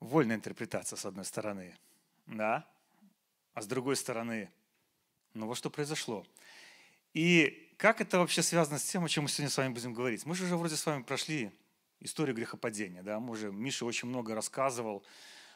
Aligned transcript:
вольная 0.00 0.36
интерпретация, 0.36 0.96
с 0.96 1.04
одной 1.04 1.24
стороны, 1.24 1.76
да, 2.26 2.66
а 3.54 3.62
с 3.62 3.66
другой 3.66 3.96
стороны, 3.96 4.50
ну 5.34 5.46
вот 5.46 5.56
что 5.56 5.70
произошло. 5.70 6.26
И 7.14 7.72
как 7.76 8.00
это 8.00 8.18
вообще 8.18 8.42
связано 8.42 8.78
с 8.78 8.84
тем, 8.84 9.04
о 9.04 9.08
чем 9.08 9.24
мы 9.24 9.28
сегодня 9.28 9.50
с 9.50 9.56
вами 9.56 9.72
будем 9.72 9.94
говорить? 9.94 10.26
Мы 10.26 10.34
же 10.34 10.44
уже 10.44 10.56
вроде 10.56 10.76
с 10.76 10.86
вами 10.86 11.02
прошли 11.02 11.50
историю 12.00 12.36
грехопадения, 12.36 13.02
да, 13.02 13.18
мы 13.18 13.32
уже, 13.32 13.50
Миша 13.50 13.84
очень 13.84 14.08
много 14.08 14.34
рассказывал 14.34 15.04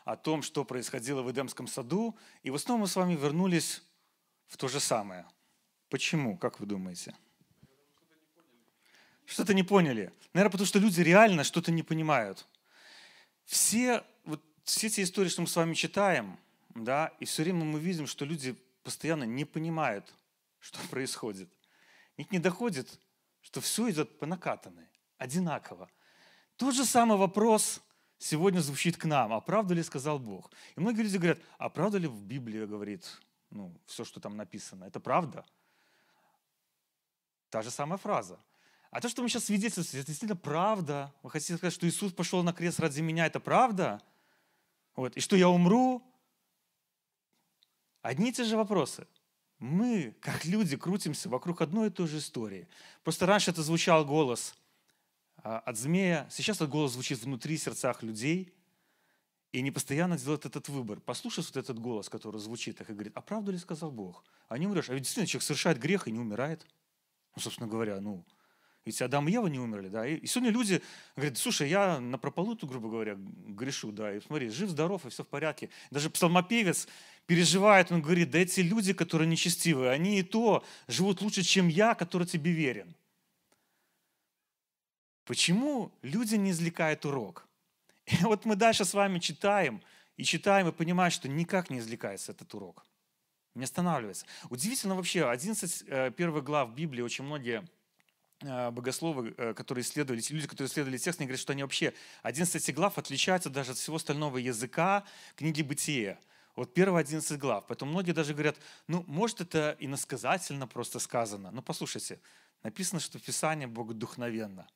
о 0.04 0.16
том, 0.16 0.42
что 0.42 0.64
происходило 0.64 1.22
в 1.22 1.30
Эдемском 1.30 1.68
саду, 1.68 2.16
и 2.42 2.50
в 2.50 2.56
основном 2.56 2.82
мы 2.82 2.86
с 2.88 2.96
вами 2.96 3.14
вернулись 3.14 3.82
в 4.48 4.56
то 4.56 4.66
же 4.68 4.80
самое. 4.80 5.26
Почему, 5.88 6.36
как 6.36 6.58
вы 6.58 6.66
думаете? 6.66 7.14
Что-то 9.24 9.54
не 9.54 9.62
поняли. 9.62 10.12
Наверное, 10.32 10.50
потому 10.50 10.66
что 10.66 10.78
люди 10.78 11.00
реально 11.00 11.44
что-то 11.44 11.70
не 11.70 11.82
понимают. 11.82 12.46
Все, 13.44 14.04
все 14.72 14.86
эти 14.86 15.02
истории, 15.02 15.28
что 15.28 15.42
мы 15.42 15.48
с 15.48 15.56
вами 15.56 15.74
читаем, 15.74 16.38
да, 16.74 17.12
и 17.20 17.24
все 17.24 17.42
время 17.42 17.64
мы 17.64 17.78
видим, 17.78 18.06
что 18.06 18.24
люди 18.24 18.56
постоянно 18.82 19.24
не 19.24 19.44
понимают, 19.44 20.12
что 20.60 20.78
происходит. 20.88 21.50
Их 22.16 22.30
не 22.30 22.38
доходит, 22.38 23.00
что 23.40 23.60
все 23.60 23.90
идет 23.90 24.18
по 24.18 24.26
накатанной, 24.26 24.88
одинаково. 25.18 25.90
Тот 26.56 26.74
же 26.74 26.84
самый 26.84 27.18
вопрос 27.18 27.80
сегодня 28.18 28.60
звучит 28.60 28.96
к 28.96 29.04
нам. 29.04 29.32
А 29.32 29.40
правда 29.40 29.74
ли 29.74 29.82
сказал 29.82 30.18
Бог? 30.18 30.50
И 30.76 30.80
многие 30.80 31.02
люди 31.02 31.16
говорят, 31.16 31.38
а 31.58 31.68
правда 31.68 31.98
ли 31.98 32.06
в 32.06 32.22
Библии 32.22 32.64
говорит 32.64 33.20
ну, 33.50 33.74
все, 33.86 34.04
что 34.04 34.20
там 34.20 34.36
написано? 34.36 34.84
Это 34.84 35.00
правда? 35.00 35.44
Та 37.50 37.62
же 37.62 37.70
самая 37.70 37.98
фраза. 37.98 38.38
А 38.90 39.00
то, 39.00 39.08
что 39.08 39.22
мы 39.22 39.28
сейчас 39.28 39.44
свидетельствуем, 39.44 40.00
это 40.00 40.06
действительно 40.06 40.36
правда. 40.36 41.12
Вы 41.22 41.30
хотите 41.30 41.56
сказать, 41.56 41.74
что 41.74 41.88
Иисус 41.88 42.12
пошел 42.12 42.42
на 42.42 42.52
крест 42.52 42.78
ради 42.80 43.00
меня, 43.00 43.26
это 43.26 43.40
правда? 43.40 44.00
Вот. 44.96 45.16
И 45.16 45.20
что 45.20 45.36
я 45.36 45.48
умру? 45.48 46.02
Одни 48.02 48.30
и 48.30 48.32
те 48.32 48.44
же 48.44 48.56
вопросы. 48.56 49.06
Мы, 49.58 50.14
как 50.20 50.44
люди, 50.44 50.76
крутимся 50.76 51.28
вокруг 51.28 51.62
одной 51.62 51.88
и 51.88 51.90
той 51.90 52.08
же 52.08 52.18
истории. 52.18 52.68
Просто 53.04 53.26
раньше 53.26 53.52
это 53.52 53.62
звучал 53.62 54.04
голос 54.04 54.54
а, 55.36 55.60
от 55.60 55.76
змея, 55.76 56.26
сейчас 56.30 56.56
этот 56.56 56.70
голос 56.70 56.92
звучит 56.92 57.22
внутри 57.22 57.56
сердцах 57.56 58.02
людей, 58.02 58.52
и 59.52 59.58
они 59.58 59.70
постоянно 59.70 60.18
делают 60.18 60.46
этот 60.46 60.68
выбор. 60.68 61.00
Послушай 61.00 61.44
вот 61.44 61.56
этот 61.56 61.78
голос, 61.78 62.08
который 62.08 62.40
звучит, 62.40 62.80
и 62.80 62.84
говорит, 62.92 63.12
а 63.14 63.20
правду 63.20 63.52
ли 63.52 63.58
сказал 63.58 63.90
Бог? 63.90 64.24
А 64.48 64.56
не 64.58 64.66
умрешь. 64.66 64.88
А 64.88 64.94
ведь 64.94 65.02
действительно 65.02 65.26
человек 65.26 65.44
совершает 65.44 65.78
грех 65.78 66.08
и 66.08 66.12
не 66.12 66.18
умирает. 66.18 66.66
Ну, 67.36 67.42
собственно 67.42 67.68
говоря, 67.68 68.00
ну, 68.00 68.24
ведь 68.84 69.00
Адам 69.00 69.28
и 69.28 69.32
Ева 69.32 69.46
не 69.46 69.60
умерли, 69.60 69.88
да. 69.88 70.06
И, 70.06 70.26
сегодня 70.26 70.50
люди 70.50 70.82
говорят, 71.14 71.38
слушай, 71.38 71.68
я 71.68 72.00
на 72.00 72.18
прополуту, 72.18 72.66
грубо 72.66 72.88
говоря, 72.88 73.16
грешу, 73.16 73.92
да, 73.92 74.16
и 74.16 74.20
смотри, 74.20 74.48
жив-здоров, 74.48 75.06
и 75.06 75.08
все 75.10 75.22
в 75.22 75.28
порядке. 75.28 75.70
Даже 75.90 76.10
псалмопевец 76.10 76.88
переживает, 77.26 77.92
он 77.92 78.02
говорит, 78.02 78.30
да 78.30 78.38
эти 78.40 78.60
люди, 78.60 78.92
которые 78.92 79.28
нечестивые, 79.28 79.90
они 79.90 80.18
и 80.18 80.22
то 80.22 80.64
живут 80.88 81.22
лучше, 81.22 81.42
чем 81.42 81.68
я, 81.68 81.94
который 81.94 82.26
тебе 82.26 82.50
верен. 82.50 82.94
Почему 85.24 85.92
люди 86.02 86.34
не 86.34 86.50
извлекают 86.50 87.04
урок? 87.04 87.46
И 88.06 88.16
вот 88.24 88.44
мы 88.44 88.56
дальше 88.56 88.84
с 88.84 88.94
вами 88.94 89.20
читаем, 89.20 89.80
и 90.16 90.24
читаем, 90.24 90.68
и 90.68 90.72
понимаем, 90.72 91.12
что 91.12 91.28
никак 91.28 91.70
не 91.70 91.78
извлекается 91.78 92.32
этот 92.32 92.52
урок. 92.54 92.84
Не 93.54 93.64
останавливается. 93.64 94.26
Удивительно 94.50 94.96
вообще, 94.96 95.28
11 95.28 95.84
э, 95.86 96.10
первых 96.10 96.42
глав 96.42 96.74
Библии 96.74 97.02
очень 97.02 97.24
многие 97.24 97.64
богословы, 98.42 99.34
э, 99.36 99.54
которые 99.54 99.82
исследовали, 99.82 100.22
люди, 100.30 100.46
которые 100.46 100.68
исследовали 100.68 100.98
текст, 100.98 101.20
они 101.20 101.26
говорят, 101.26 101.40
что 101.40 101.52
они 101.52 101.62
вообще, 101.62 101.94
11 102.22 102.74
глав 102.74 102.98
отличаются 102.98 103.50
даже 103.50 103.72
от 103.72 103.78
всего 103.78 103.96
остального 103.96 104.38
языка 104.38 105.04
книги 105.36 105.62
Бытия. 105.62 106.18
Вот 106.56 106.74
первые 106.74 107.00
11 107.00 107.38
глав. 107.38 107.64
Поэтому 107.66 107.92
многие 107.92 108.12
даже 108.12 108.34
говорят, 108.34 108.56
ну, 108.86 109.04
может, 109.06 109.40
это 109.40 109.76
иносказательно 109.78 110.66
просто 110.66 110.98
сказано. 110.98 111.50
Но 111.50 111.62
послушайте, 111.62 112.20
написано, 112.62 113.00
что 113.00 113.18
Писание 113.18 113.66
богодухновенно. 113.66 114.68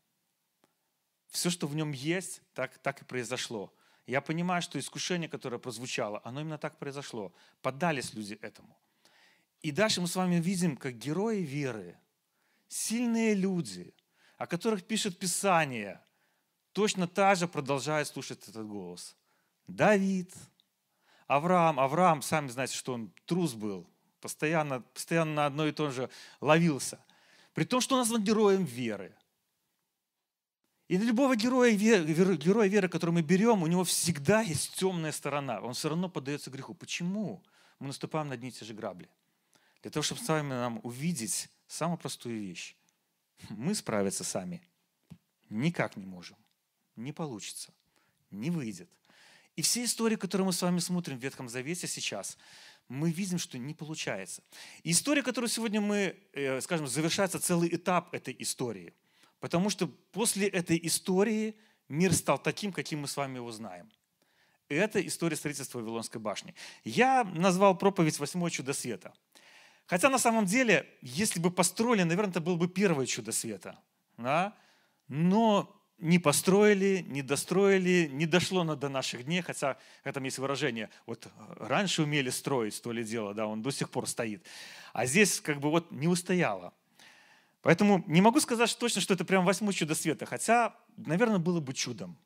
Все, 1.28 1.50
что 1.50 1.66
в 1.66 1.74
нем 1.74 1.92
есть, 1.92 2.40
так, 2.54 2.78
так 2.78 3.02
и 3.02 3.04
произошло. 3.04 3.72
Я 4.06 4.20
понимаю, 4.20 4.62
что 4.62 4.78
искушение, 4.78 5.28
которое 5.28 5.58
прозвучало, 5.58 6.22
оно 6.24 6.40
именно 6.40 6.56
так 6.56 6.78
произошло. 6.78 7.34
Поддались 7.60 8.14
люди 8.14 8.38
этому. 8.40 8.74
И 9.60 9.72
дальше 9.72 10.00
мы 10.00 10.06
с 10.06 10.14
вами 10.14 10.36
видим, 10.36 10.76
как 10.76 10.96
герои 10.96 11.40
веры– 11.40 11.98
сильные 12.68 13.34
люди, 13.34 13.94
о 14.38 14.46
которых 14.46 14.84
пишет 14.84 15.18
Писание, 15.18 16.00
точно 16.72 17.08
так 17.08 17.36
же 17.36 17.48
продолжают 17.48 18.08
слушать 18.08 18.46
этот 18.48 18.66
голос. 18.66 19.16
Давид, 19.66 20.32
Авраам. 21.26 21.80
Авраам, 21.80 22.22
сами 22.22 22.48
знаете, 22.48 22.74
что 22.74 22.94
он 22.94 23.12
трус 23.24 23.54
был, 23.54 23.88
постоянно, 24.20 24.80
постоянно 24.80 25.34
на 25.34 25.46
одно 25.46 25.66
и 25.66 25.72
то 25.72 25.90
же 25.90 26.08
ловился. 26.40 27.00
При 27.52 27.64
том, 27.64 27.80
что 27.80 27.94
он 27.94 28.02
назван 28.02 28.22
героем 28.22 28.64
веры. 28.64 29.16
И 30.88 30.96
для 30.98 31.06
любого 31.08 31.34
героя 31.34 31.72
веры, 31.72 32.36
героя 32.36 32.68
веры, 32.68 32.88
который 32.88 33.10
мы 33.10 33.22
берем, 33.22 33.62
у 33.62 33.66
него 33.66 33.82
всегда 33.82 34.42
есть 34.42 34.76
темная 34.76 35.10
сторона. 35.10 35.60
Он 35.60 35.74
все 35.74 35.88
равно 35.88 36.08
поддается 36.08 36.50
греху. 36.50 36.74
Почему 36.74 37.42
мы 37.80 37.88
наступаем 37.88 38.28
на 38.28 38.34
одни 38.34 38.50
и 38.50 38.52
те 38.52 38.64
же 38.64 38.72
грабли? 38.72 39.08
Для 39.82 39.90
того, 39.90 40.04
чтобы 40.04 40.20
с 40.20 40.28
вами 40.28 40.50
нам 40.50 40.80
увидеть 40.84 41.48
самую 41.66 41.98
простую 41.98 42.40
вещь. 42.40 42.76
Мы 43.50 43.74
справиться 43.74 44.24
сами 44.24 44.62
никак 45.50 45.96
не 45.96 46.06
можем. 46.06 46.36
Не 46.96 47.12
получится. 47.12 47.72
Не 48.30 48.50
выйдет. 48.50 48.88
И 49.54 49.62
все 49.62 49.84
истории, 49.84 50.16
которые 50.16 50.46
мы 50.46 50.52
с 50.52 50.62
вами 50.62 50.78
смотрим 50.80 51.18
в 51.18 51.22
Ветхом 51.22 51.48
Завете 51.48 51.86
сейчас, 51.86 52.36
мы 52.88 53.10
видим, 53.10 53.38
что 53.38 53.58
не 53.58 53.74
получается. 53.74 54.42
И 54.82 54.90
история, 54.90 55.22
которую 55.22 55.48
сегодня 55.48 55.80
мы, 55.80 56.16
э, 56.32 56.60
скажем, 56.60 56.86
завершается 56.86 57.40
целый 57.40 57.74
этап 57.74 58.12
этой 58.14 58.36
истории. 58.38 58.94
Потому 59.40 59.70
что 59.70 59.88
после 60.12 60.46
этой 60.48 60.78
истории 60.82 61.56
мир 61.88 62.12
стал 62.12 62.38
таким, 62.38 62.72
каким 62.72 63.00
мы 63.00 63.08
с 63.08 63.16
вами 63.16 63.36
его 63.36 63.50
знаем. 63.50 63.90
И 64.68 64.74
это 64.74 65.04
история 65.06 65.36
строительства 65.36 65.78
Вавилонской 65.78 66.20
башни. 66.20 66.54
Я 66.84 67.24
назвал 67.24 67.78
проповедь 67.78 68.18
«Восьмое 68.18 68.50
чудо 68.50 68.72
света». 68.72 69.14
Хотя 69.86 70.08
на 70.08 70.18
самом 70.18 70.46
деле, 70.46 70.88
если 71.00 71.38
бы 71.40 71.50
построили, 71.50 72.02
наверное, 72.02 72.30
это 72.30 72.40
было 72.40 72.56
бы 72.56 72.68
первое 72.68 73.06
чудо 73.06 73.32
света. 73.32 73.78
Да? 74.16 74.56
Но 75.08 75.72
не 75.98 76.18
построили, 76.18 77.04
не 77.08 77.22
достроили, 77.22 78.08
не 78.12 78.26
дошло 78.26 78.64
до 78.74 78.88
наших 78.88 79.24
дней, 79.24 79.40
хотя 79.40 79.78
там 80.02 80.24
есть 80.24 80.38
выражение, 80.38 80.90
вот 81.06 81.28
раньше 81.58 82.02
умели 82.02 82.30
строить, 82.30 82.80
то 82.82 82.92
ли 82.92 83.02
дело, 83.02 83.32
да, 83.32 83.46
он 83.46 83.62
до 83.62 83.70
сих 83.70 83.88
пор 83.88 84.06
стоит. 84.06 84.44
А 84.92 85.06
здесь 85.06 85.40
как 85.40 85.58
бы 85.60 85.70
вот 85.70 85.90
не 85.90 86.08
устояло. 86.08 86.74
Поэтому 87.62 88.04
не 88.06 88.20
могу 88.20 88.40
сказать 88.40 88.68
что 88.68 88.80
точно, 88.80 89.00
что 89.00 89.14
это 89.14 89.24
прям 89.24 89.44
восьмое 89.44 89.72
чудо 89.72 89.94
света, 89.94 90.26
хотя, 90.26 90.76
наверное, 90.96 91.38
было 91.38 91.60
бы 91.60 91.72
чудом. 91.72 92.18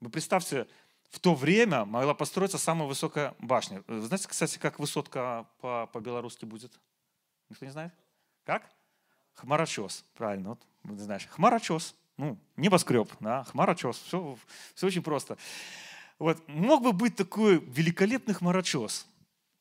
Вы 0.00 0.10
представьте, 0.10 0.66
в 1.10 1.20
то 1.20 1.34
время 1.34 1.84
могла 1.84 2.14
построиться 2.14 2.58
самая 2.58 2.88
высокая 2.88 3.34
башня. 3.38 3.82
Вы 3.86 4.02
знаете, 4.02 4.28
кстати, 4.28 4.58
как 4.58 4.78
высотка 4.78 5.46
по- 5.60 5.86
по-белорусски 5.92 6.44
будет? 6.44 6.72
Никто 7.48 7.64
не 7.64 7.72
знает? 7.72 7.92
Как? 8.44 8.70
Хмарочес, 9.34 10.04
правильно, 10.14 10.50
вот, 10.50 10.60
ты 10.96 11.02
знаешь. 11.02 11.26
Хмарочес, 11.26 11.94
ну, 12.16 12.38
небоскреб, 12.56 13.10
да, 13.20 13.44
хмарочес, 13.44 13.96
все, 13.98 14.38
все 14.74 14.86
очень 14.86 15.02
просто. 15.02 15.36
Вот, 16.18 16.46
мог 16.48 16.82
бы 16.82 16.92
быть 16.92 17.16
такой 17.16 17.58
великолепный 17.58 18.34
хмарочес. 18.34 19.06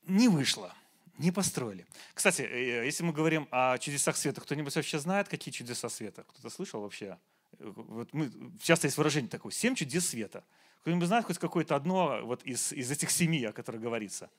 Не 0.04 0.30
вышло, 0.30 0.74
не 1.18 1.32
построили. 1.32 1.86
Кстати, 2.14 2.44
э, 2.44 2.86
если 2.86 3.04
мы 3.04 3.12
говорим 3.12 3.48
о 3.52 3.78
чудесах 3.78 4.16
света, 4.16 4.40
кто-нибудь 4.40 4.76
вообще 4.76 5.00
знает, 5.00 5.28
какие 5.28 5.52
чудеса 5.52 5.90
света? 5.90 6.24
Кто-то 6.24 6.50
слышал 6.50 6.82
вообще? 6.82 7.18
Вот 7.60 8.14
мы, 8.14 8.32
часто 8.62 8.88
есть 8.88 8.98
выражение 8.98 9.30
такое, 9.30 9.52
семь 9.52 9.76
чудес 9.76 10.10
света– 10.10 10.44
кто-нибудь 10.86 11.08
знает 11.08 11.26
хоть 11.26 11.40
какое-то 11.40 11.76
одно 11.76 12.20
вот 12.22 12.44
из, 12.44 12.72
из 12.72 12.92
этих 12.92 13.10
семи, 13.10 13.44
о 13.44 13.52
которых 13.52 13.82
говорится? 13.82 14.30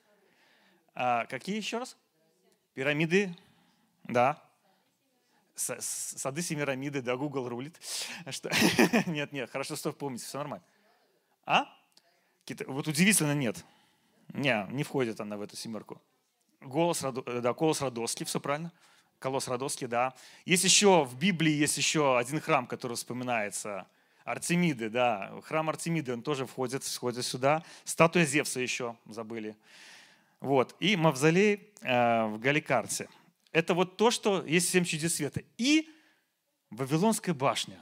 А, 0.95 1.25
какие 1.25 1.57
еще 1.57 1.77
раз? 1.77 1.97
Пирамиды, 2.73 3.35
да. 4.05 4.41
Сады 5.55 6.41
Семирамиды, 6.41 7.01
да, 7.01 7.17
Google 7.17 7.49
рулит. 7.49 7.77
Что? 8.29 8.49
Нет, 9.07 9.33
нет, 9.33 9.49
хорошо, 9.49 9.75
что 9.75 9.91
помните, 9.91 10.23
все 10.23 10.37
нормально. 10.37 10.63
А? 11.45 11.65
Вот 12.67 12.87
удивительно 12.87 13.35
нет. 13.35 13.65
Не, 14.29 14.67
не 14.69 14.83
входит 14.83 15.19
она 15.19 15.35
в 15.35 15.41
эту 15.41 15.57
семерку. 15.57 16.01
Голос, 16.61 17.01
да, 17.01 17.53
Колос 17.53 17.81
Родоский, 17.81 18.25
все 18.25 18.39
правильно. 18.39 18.71
Колос 19.19 19.49
Родоский, 19.49 19.87
да. 19.87 20.13
Есть 20.45 20.63
еще, 20.63 21.03
в 21.03 21.17
Библии 21.17 21.51
есть 21.51 21.77
еще 21.77 22.17
один 22.17 22.39
храм, 22.39 22.67
который 22.67 22.95
вспоминается– 22.95 23.85
Артемиды, 24.27 24.89
да, 24.89 25.31
храм 25.45 25.69
Артемиды, 25.69 26.11
он 26.11 26.21
тоже 26.21 26.45
входит, 26.45 26.83
входит 26.83 27.25
сюда. 27.25 27.63
Статуя 27.85 28.25
Зевса 28.25 28.59
еще 28.59 28.97
забыли. 29.05 29.55
Вот. 30.41 30.75
И 30.81 30.97
мавзолей 30.97 31.71
э, 31.81 32.25
в 32.25 32.37
Галикарте. 32.37 33.07
Это 33.53 33.73
вот 33.73 33.95
то, 33.95 34.11
что 34.11 34.45
есть 34.45 34.69
семь 34.69 34.83
чудес 34.83 35.15
света. 35.15 35.43
И 35.57 35.89
Вавилонская 36.71 37.33
башня. 37.33 37.81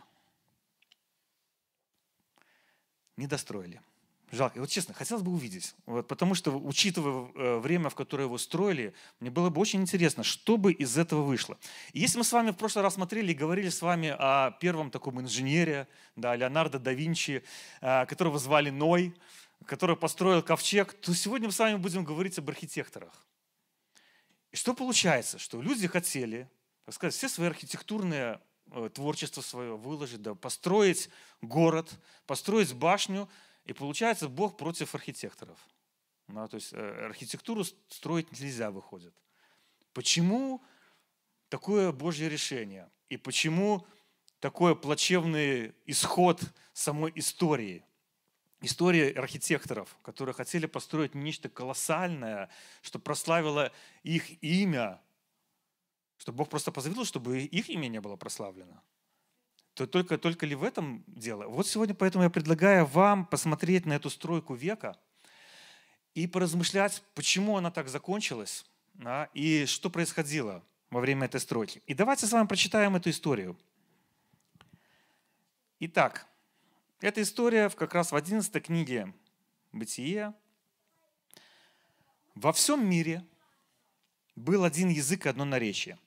Не 3.17 3.25
достроили. 3.25 3.81
Жалко. 4.31 4.57
И 4.57 4.59
вот 4.59 4.69
честно, 4.69 4.93
хотелось 4.93 5.21
бы 5.23 5.31
увидеть. 5.31 5.75
Вот, 5.85 6.07
потому 6.07 6.33
что, 6.33 6.51
учитывая 6.51 7.31
э, 7.35 7.59
время, 7.59 7.89
в 7.89 7.95
которое 7.95 8.23
его 8.23 8.37
строили, 8.37 8.93
мне 9.19 9.29
было 9.29 9.49
бы 9.49 9.61
очень 9.61 9.81
интересно, 9.81 10.23
что 10.23 10.57
бы 10.57 10.73
из 10.73 10.97
этого 10.97 11.21
вышло. 11.21 11.57
И 11.93 11.99
если 11.99 12.17
мы 12.17 12.23
с 12.23 12.31
вами 12.31 12.51
в 12.51 12.55
прошлый 12.55 12.83
раз 12.83 12.95
смотрели 12.95 13.31
и 13.31 13.35
говорили 13.35 13.69
с 13.69 13.81
вами 13.81 14.15
о 14.17 14.51
первом 14.51 14.89
таком 14.89 15.21
инженере, 15.21 15.87
да, 16.15 16.35
Леонардо 16.35 16.79
да 16.79 16.91
Винчи, 16.91 17.43
э, 17.81 18.05
которого 18.07 18.39
звали 18.39 18.71
Ной, 18.71 19.15
который 19.65 19.95
построил 19.95 20.41
ковчег, 20.41 20.93
то 20.93 21.13
сегодня 21.13 21.47
мы 21.47 21.53
с 21.53 21.59
вами 21.59 21.77
будем 21.77 22.03
говорить 22.03 22.39
об 22.39 22.49
архитекторах. 22.49 23.13
И 24.51 24.55
что 24.55 24.73
получается? 24.73 25.37
Что 25.37 25.61
люди 25.61 25.87
хотели, 25.87 26.49
так 26.85 26.95
сказать, 26.95 27.13
все 27.13 27.29
свои 27.29 27.47
архитектурные 27.47 28.41
э, 28.71 28.89
творчество 28.91 29.41
свое 29.41 29.77
выложить, 29.77 30.23
да, 30.23 30.33
построить 30.33 31.09
город, 31.41 31.93
построить 32.25 32.73
башню– 32.73 33.29
и 33.65 33.73
получается, 33.73 34.29
Бог 34.29 34.57
против 34.57 34.93
архитекторов. 34.95 35.59
Да, 36.27 36.47
то 36.47 36.55
есть 36.55 36.73
э, 36.73 37.05
архитектуру 37.05 37.63
строить 37.63 38.31
нельзя, 38.31 38.71
выходит. 38.71 39.13
Почему 39.93 40.63
такое 41.49 41.91
Божье 41.91 42.29
решение? 42.29 42.89
И 43.09 43.17
почему 43.17 43.85
такой 44.39 44.75
плачевный 44.75 45.73
исход 45.85 46.41
самой 46.73 47.11
истории? 47.15 47.85
История 48.61 49.11
архитекторов, 49.11 49.95
которые 50.01 50.33
хотели 50.33 50.65
построить 50.65 51.13
нечто 51.13 51.49
колоссальное, 51.49 52.49
что 52.81 52.97
прославило 52.97 53.71
их 54.01 54.41
имя, 54.43 55.01
что 56.17 56.31
Бог 56.31 56.49
просто 56.49 56.71
позволил, 56.71 57.05
чтобы 57.05 57.41
их 57.41 57.69
имя 57.69 57.87
не 57.87 58.01
было 58.01 58.15
прославлено 58.15 58.81
то 59.75 59.85
только, 59.85 60.17
только 60.17 60.45
ли 60.45 60.55
в 60.55 60.63
этом 60.63 61.03
дело? 61.05 61.47
Вот 61.47 61.67
сегодня 61.67 61.93
поэтому 61.93 62.23
я 62.23 62.29
предлагаю 62.29 62.85
вам 62.85 63.25
посмотреть 63.25 63.85
на 63.85 63.93
эту 63.93 64.09
стройку 64.09 64.55
века 64.55 64.97
и 66.13 66.27
поразмышлять, 66.27 67.03
почему 67.13 67.57
она 67.57 67.71
так 67.71 67.89
закончилась 67.89 68.65
да, 68.93 69.29
и 69.33 69.65
что 69.65 69.89
происходило 69.89 70.63
во 70.89 71.01
время 71.01 71.25
этой 71.25 71.41
стройки. 71.41 71.83
И 71.87 71.93
давайте 71.93 72.25
с 72.25 72.31
вами 72.31 72.47
прочитаем 72.47 72.95
эту 72.95 73.09
историю. 73.09 73.57
Итак, 75.81 76.25
эта 77.01 77.21
история 77.21 77.69
как 77.69 77.93
раз 77.93 78.13
в 78.13 78.15
11 78.15 78.63
книге 78.63 79.13
«Бытие». 79.73 80.33
Во 82.33 82.53
всем 82.53 82.89
мире 82.89 83.25
был 84.37 84.63
один 84.63 84.87
язык 84.87 85.25
и 85.25 85.29
одно 85.29 85.43
наречие. 85.43 85.99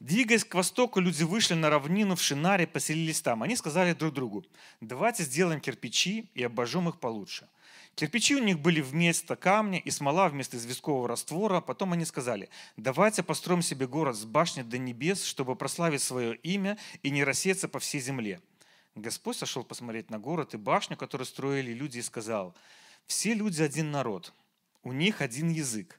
Двигаясь 0.00 0.44
к 0.44 0.54
востоку, 0.54 1.00
люди 1.00 1.24
вышли 1.24 1.54
на 1.54 1.70
равнину 1.70 2.14
в 2.14 2.22
Шинаре, 2.22 2.68
поселились 2.68 3.20
там. 3.20 3.42
Они 3.42 3.56
сказали 3.56 3.94
друг 3.94 4.14
другу, 4.14 4.44
давайте 4.80 5.24
сделаем 5.24 5.60
кирпичи 5.60 6.30
и 6.34 6.44
обожжем 6.44 6.88
их 6.88 7.00
получше. 7.00 7.48
Кирпичи 7.96 8.36
у 8.36 8.44
них 8.44 8.60
были 8.60 8.80
вместо 8.80 9.34
камня 9.34 9.80
и 9.80 9.90
смола 9.90 10.28
вместо 10.28 10.56
известкового 10.56 11.08
раствора. 11.08 11.60
Потом 11.60 11.94
они 11.94 12.04
сказали, 12.04 12.48
давайте 12.76 13.24
построим 13.24 13.60
себе 13.60 13.88
город 13.88 14.14
с 14.14 14.24
башни 14.24 14.62
до 14.62 14.78
небес, 14.78 15.24
чтобы 15.24 15.56
прославить 15.56 16.02
свое 16.02 16.36
имя 16.36 16.78
и 17.02 17.10
не 17.10 17.24
рассеяться 17.24 17.66
по 17.66 17.80
всей 17.80 18.00
земле. 18.00 18.40
Господь 18.94 19.36
сошел 19.36 19.64
посмотреть 19.64 20.10
на 20.10 20.20
город 20.20 20.54
и 20.54 20.58
башню, 20.58 20.96
которую 20.96 21.26
строили 21.26 21.72
люди, 21.72 21.98
и 21.98 22.02
сказал, 22.02 22.54
все 23.06 23.34
люди 23.34 23.62
один 23.62 23.90
народ, 23.90 24.32
у 24.84 24.92
них 24.92 25.20
один 25.22 25.48
язык. 25.48 25.98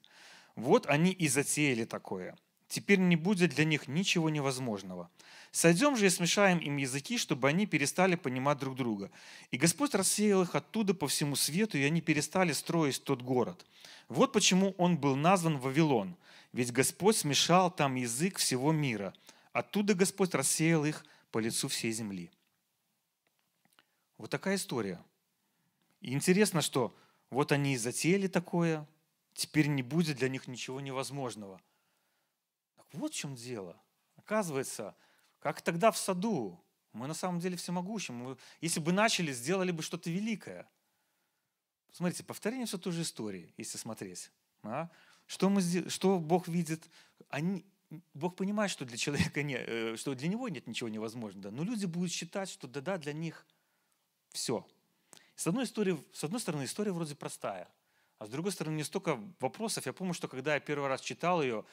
Вот 0.55 0.85
они 0.87 1.11
и 1.11 1.27
затеяли 1.27 1.83
такое– 1.83 2.37
Теперь 2.69 2.99
не 2.99 3.15
будет 3.15 3.55
для 3.55 3.65
них 3.65 3.87
ничего 3.87 4.29
невозможного. 4.29 5.09
Сойдем 5.51 5.97
же 5.97 6.05
и 6.05 6.09
смешаем 6.11 6.59
им 6.59 6.77
языки, 6.77 7.17
чтобы 7.17 7.49
они 7.49 7.65
перестали 7.65 8.15
понимать 8.15 8.59
друг 8.59 8.75
друга. 8.75 9.09
И 9.49 9.57
Господь 9.57 9.95
рассеял 9.95 10.43
их 10.43 10.53
оттуда 10.53 10.93
по 10.93 11.07
всему 11.07 11.35
свету, 11.35 11.79
и 11.79 11.83
они 11.83 11.99
перестали 11.99 12.51
строить 12.51 13.03
тот 13.03 13.23
город. 13.23 13.65
Вот 14.07 14.31
почему 14.31 14.75
он 14.77 14.97
был 14.97 15.15
назван 15.15 15.57
Вавилон. 15.57 16.15
Ведь 16.53 16.71
Господь 16.71 17.17
смешал 17.17 17.71
там 17.71 17.95
язык 17.95 18.37
всего 18.37 18.71
мира. 18.71 19.15
Оттуда 19.51 19.95
Господь 19.95 20.35
рассеял 20.35 20.85
их 20.85 21.03
по 21.31 21.39
лицу 21.39 21.69
всей 21.69 21.91
земли. 21.91 22.29
Вот 24.19 24.29
такая 24.29 24.57
история. 24.57 25.03
И 26.01 26.13
интересно, 26.13 26.61
что 26.61 26.95
вот 27.31 27.51
они 27.51 27.73
и 27.73 27.77
затеяли 27.77 28.27
такое, 28.27 28.87
теперь 29.33 29.67
не 29.67 29.81
будет 29.81 30.17
для 30.17 30.29
них 30.29 30.47
ничего 30.47 30.79
невозможного– 30.79 31.59
вот 32.97 33.13
в 33.13 33.15
чем 33.15 33.35
дело. 33.35 33.79
Оказывается, 34.15 34.95
как 35.39 35.61
тогда 35.61 35.91
в 35.91 35.97
саду, 35.97 36.59
мы 36.93 37.07
на 37.07 37.13
самом 37.13 37.39
деле 37.39 37.55
всемогущим. 37.55 38.15
Мы, 38.15 38.37
если 38.61 38.79
бы 38.79 38.91
начали, 38.91 39.31
сделали 39.31 39.71
бы 39.71 39.83
что-то 39.83 40.09
великое. 40.09 40.67
Смотрите, 41.91 42.23
повторение 42.23 42.65
все 42.65 42.77
той 42.77 42.93
же 42.93 43.01
истории, 43.01 43.53
если 43.57 43.77
смотреть. 43.77 44.31
А? 44.63 44.89
Что, 45.25 45.49
мы, 45.49 45.61
что 45.89 46.19
Бог 46.19 46.47
видит? 46.47 46.89
Они, 47.29 47.65
Бог 48.13 48.35
понимает, 48.35 48.71
что 48.71 48.85
для 48.85 48.97
человека 48.97 49.43
не, 49.43 49.55
э, 49.55 49.95
что 49.97 50.15
для 50.15 50.27
него 50.27 50.49
нет 50.49 50.67
ничего 50.67 50.89
невозможного. 50.89 51.53
Но 51.53 51.63
люди 51.63 51.85
будут 51.85 52.11
считать, 52.11 52.49
что 52.49 52.67
да-да, 52.67 52.97
для 52.97 53.13
них 53.13 53.45
все. 54.29 54.67
С 55.35 55.47
одной, 55.47 55.63
истории, 55.63 56.03
с 56.11 56.23
одной 56.23 56.41
стороны, 56.41 56.65
история 56.65 56.91
вроде 56.91 57.15
простая, 57.15 57.69
а 58.17 58.25
с 58.25 58.29
другой 58.29 58.51
стороны, 58.51 58.75
не 58.75 58.83
столько 58.83 59.19
вопросов. 59.39 59.85
Я 59.85 59.93
помню, 59.93 60.13
что 60.13 60.27
когда 60.27 60.55
я 60.55 60.59
первый 60.59 60.89
раз 60.89 61.01
читал 61.01 61.41
ее, 61.41 61.65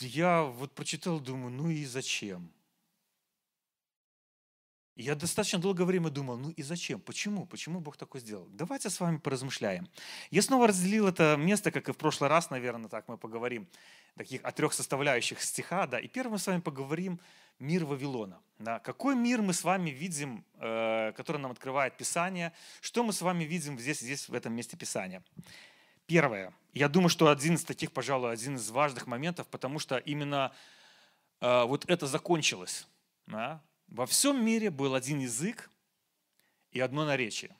я 0.00 0.42
вот 0.42 0.72
прочитал, 0.72 1.20
думаю, 1.20 1.50
ну 1.50 1.70
и 1.70 1.84
зачем? 1.84 2.50
Я 4.96 5.14
достаточно 5.14 5.58
долгое 5.58 5.84
время 5.84 6.08
думал, 6.08 6.38
ну 6.38 6.50
и 6.50 6.62
зачем? 6.62 7.00
Почему? 7.00 7.44
Почему 7.44 7.80
Бог 7.80 7.98
такое 7.98 8.22
сделал? 8.22 8.46
Давайте 8.50 8.88
с 8.88 8.98
вами 8.98 9.18
поразмышляем. 9.18 9.86
Я 10.30 10.40
снова 10.40 10.68
разделил 10.68 11.06
это 11.06 11.36
место, 11.38 11.70
как 11.70 11.90
и 11.90 11.92
в 11.92 11.98
прошлый 11.98 12.30
раз, 12.30 12.48
наверное, 12.48 12.88
так 12.88 13.06
мы 13.06 13.18
поговорим, 13.18 13.68
таких 14.16 14.42
о 14.42 14.52
трех 14.52 14.72
составляющих 14.72 15.42
стиха. 15.42 15.86
Да. 15.86 15.98
И 15.98 16.08
первым 16.08 16.32
мы 16.32 16.38
с 16.38 16.46
вами 16.46 16.60
поговорим 16.60 17.20
мир 17.58 17.84
Вавилона. 17.84 18.40
Да. 18.58 18.78
Какой 18.78 19.14
мир 19.14 19.42
мы 19.42 19.52
с 19.52 19.64
вами 19.64 19.90
видим, 19.90 20.46
э, 20.54 21.12
который 21.14 21.42
нам 21.42 21.50
открывает 21.50 21.94
Писание? 21.98 22.54
Что 22.80 23.04
мы 23.04 23.12
с 23.12 23.20
вами 23.20 23.44
видим 23.44 23.78
здесь, 23.78 24.00
здесь 24.00 24.30
в 24.30 24.34
этом 24.34 24.54
месте 24.54 24.78
Писания? 24.78 25.22
Первое. 26.06 26.52
Я 26.72 26.88
думаю, 26.88 27.08
что 27.08 27.28
один 27.28 27.54
из 27.54 27.64
таких, 27.64 27.90
пожалуй, 27.92 28.32
один 28.32 28.56
из 28.56 28.70
важных 28.70 29.06
моментов, 29.06 29.46
потому 29.48 29.78
что 29.78 29.96
именно 29.96 30.52
э, 31.40 31.64
вот 31.64 31.88
это 31.88 32.06
закончилось. 32.06 32.86
Да? 33.26 33.62
Во 33.88 34.06
всем 34.06 34.44
мире 34.44 34.70
был 34.70 34.94
один 34.94 35.18
язык 35.18 35.70
и 36.70 36.80
одно 36.80 37.04
наречие. 37.04 37.56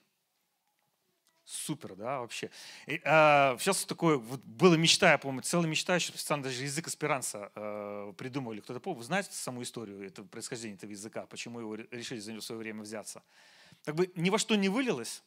Супер, 1.44 1.94
да, 1.94 2.20
вообще. 2.20 2.50
И, 2.86 3.00
э, 3.02 3.56
сейчас 3.58 3.84
такое, 3.84 4.16
вот 4.18 4.40
была 4.40 4.76
мечта, 4.76 5.12
я 5.12 5.18
помню, 5.18 5.42
целая 5.42 5.68
мечта, 5.68 5.98
что 5.98 6.26
там 6.26 6.42
даже 6.42 6.64
язык 6.64 6.88
эсперанца 6.88 7.50
э, 7.54 8.12
придумали. 8.16 8.60
Кто-то 8.60 8.80
помнит, 8.80 9.06
знаете 9.06 9.32
саму 9.32 9.62
историю 9.62 10.06
этого 10.06 10.26
происхождения 10.26 10.74
этого 10.74 10.90
языка, 10.90 11.26
почему 11.26 11.60
его 11.60 11.76
решили 11.76 12.18
за 12.18 12.32
него 12.32 12.40
в 12.40 12.44
свое 12.44 12.58
время 12.58 12.82
взяться? 12.82 13.22
Как 13.84 13.94
бы 13.94 14.10
ни 14.16 14.30
во 14.30 14.38
что 14.38 14.56
не 14.56 14.68
вылилось 14.68 15.22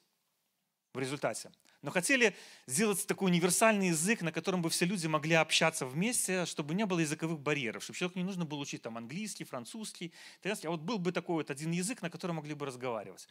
результате 0.99 1.51
но 1.81 1.91
хотели 1.91 2.35
сделать 2.67 3.05
такой 3.07 3.29
универсальный 3.29 3.87
язык, 3.87 4.21
на 4.21 4.31
котором 4.31 4.61
бы 4.61 4.69
все 4.69 4.85
люди 4.85 5.07
могли 5.07 5.35
общаться 5.35 5.85
вместе, 5.85 6.45
чтобы 6.45 6.73
не 6.73 6.85
было 6.85 6.99
языковых 6.99 7.39
барьеров, 7.39 7.83
чтобы 7.83 7.97
человеку 7.97 8.19
не 8.19 8.25
нужно 8.25 8.45
было 8.45 8.59
учить 8.59 8.81
там 8.81 8.97
английский, 8.97 9.45
французский, 9.45 10.13
итальянский, 10.39 10.67
а 10.67 10.71
вот 10.71 10.81
был 10.81 10.99
бы 10.99 11.11
такой 11.11 11.35
вот 11.35 11.51
один 11.51 11.71
язык, 11.71 12.01
на 12.01 12.09
котором 12.09 12.35
могли 12.35 12.53
бы 12.53 12.65
разговаривать. 12.65 13.27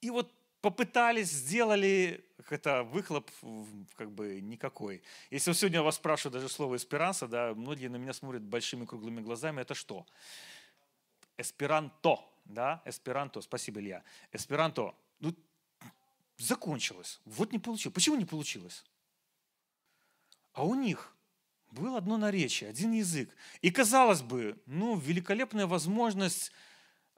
И 0.00 0.10
вот 0.10 0.32
попытались, 0.62 1.30
сделали, 1.30 2.24
это 2.48 2.82
выхлоп 2.82 3.30
как 3.94 4.10
бы 4.10 4.40
никакой. 4.40 5.02
Если 5.30 5.52
сегодня 5.52 5.82
вас 5.82 5.96
спрашивают 5.96 6.34
даже 6.34 6.48
слово 6.48 6.76
эсперанса, 6.76 7.28
да, 7.28 7.52
многие 7.54 7.88
на 7.88 7.96
меня 7.96 8.14
смотрят 8.14 8.42
большими 8.42 8.86
круглыми 8.86 9.20
глазами, 9.20 9.60
это 9.60 9.74
что? 9.74 10.06
Эсперанто, 11.36 12.20
да, 12.46 12.80
эсперанто, 12.86 13.42
спасибо, 13.42 13.80
Илья. 13.80 14.02
Эсперанто, 14.32 14.94
закончилось. 16.38 17.20
Вот 17.24 17.52
не 17.52 17.58
получилось. 17.58 17.94
Почему 17.94 18.16
не 18.16 18.24
получилось? 18.24 18.84
А 20.52 20.64
у 20.64 20.74
них 20.74 21.16
было 21.70 21.98
одно 21.98 22.16
наречие, 22.16 22.70
один 22.70 22.92
язык. 22.92 23.30
И 23.60 23.70
казалось 23.70 24.22
бы, 24.22 24.60
ну, 24.66 24.96
великолепная 24.98 25.66
возможность 25.66 26.52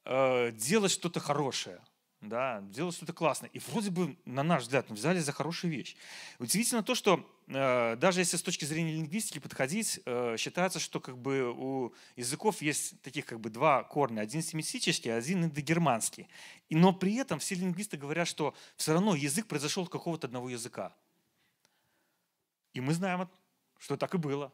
э, 0.05 0.53
делать 0.53 0.91
что-то 0.91 1.21
хорошее 1.21 1.81
да, 2.21 2.61
делать 2.63 2.97
что-то 2.97 3.13
классное. 3.13 3.49
И 3.53 3.61
вроде 3.61 3.91
бы, 3.91 4.17
на 4.25 4.43
наш 4.43 4.63
взгляд, 4.63 4.91
мы 4.91 4.97
взяли 4.97 5.21
за 5.21 5.33
хорошую 5.33 5.71
вещь. 5.71 5.97
Удивительно 6.39 6.83
то, 6.83 6.97
что 6.97 7.25
э, 7.47 7.97
даже 7.97 8.21
если 8.21 8.37
с 8.37 8.43
точки 8.43 8.65
зрения 8.65 8.93
лингвистики 8.93 9.39
подходить, 9.39 10.01
э, 10.05 10.37
считается, 10.37 10.81
что 10.81 10.99
как 10.99 11.17
бы 11.17 11.53
у 11.57 11.95
языков 12.17 12.61
есть 12.61 13.01
таких 13.03 13.27
как 13.27 13.39
бы 13.39 13.51
два 13.51 13.85
корня. 13.85 14.23
Один 14.23 14.43
семитический, 14.43 15.17
один 15.17 15.45
индогерманский. 15.45 16.27
И, 16.69 16.75
но 16.75 16.93
при 16.93 17.15
этом 17.17 17.39
все 17.39 17.55
лингвисты 17.55 17.97
говорят, 17.97 18.27
что 18.27 18.55
все 18.77 18.95
равно 18.95 19.15
язык 19.15 19.47
произошел 19.47 19.85
от 19.85 19.91
какого-то 19.91 20.27
одного 20.27 20.49
языка. 20.49 20.93
И 22.73 22.81
мы 22.81 22.95
знаем, 22.95 23.29
что 23.79 23.97
так 23.97 24.15
и 24.15 24.19
было. 24.19 24.53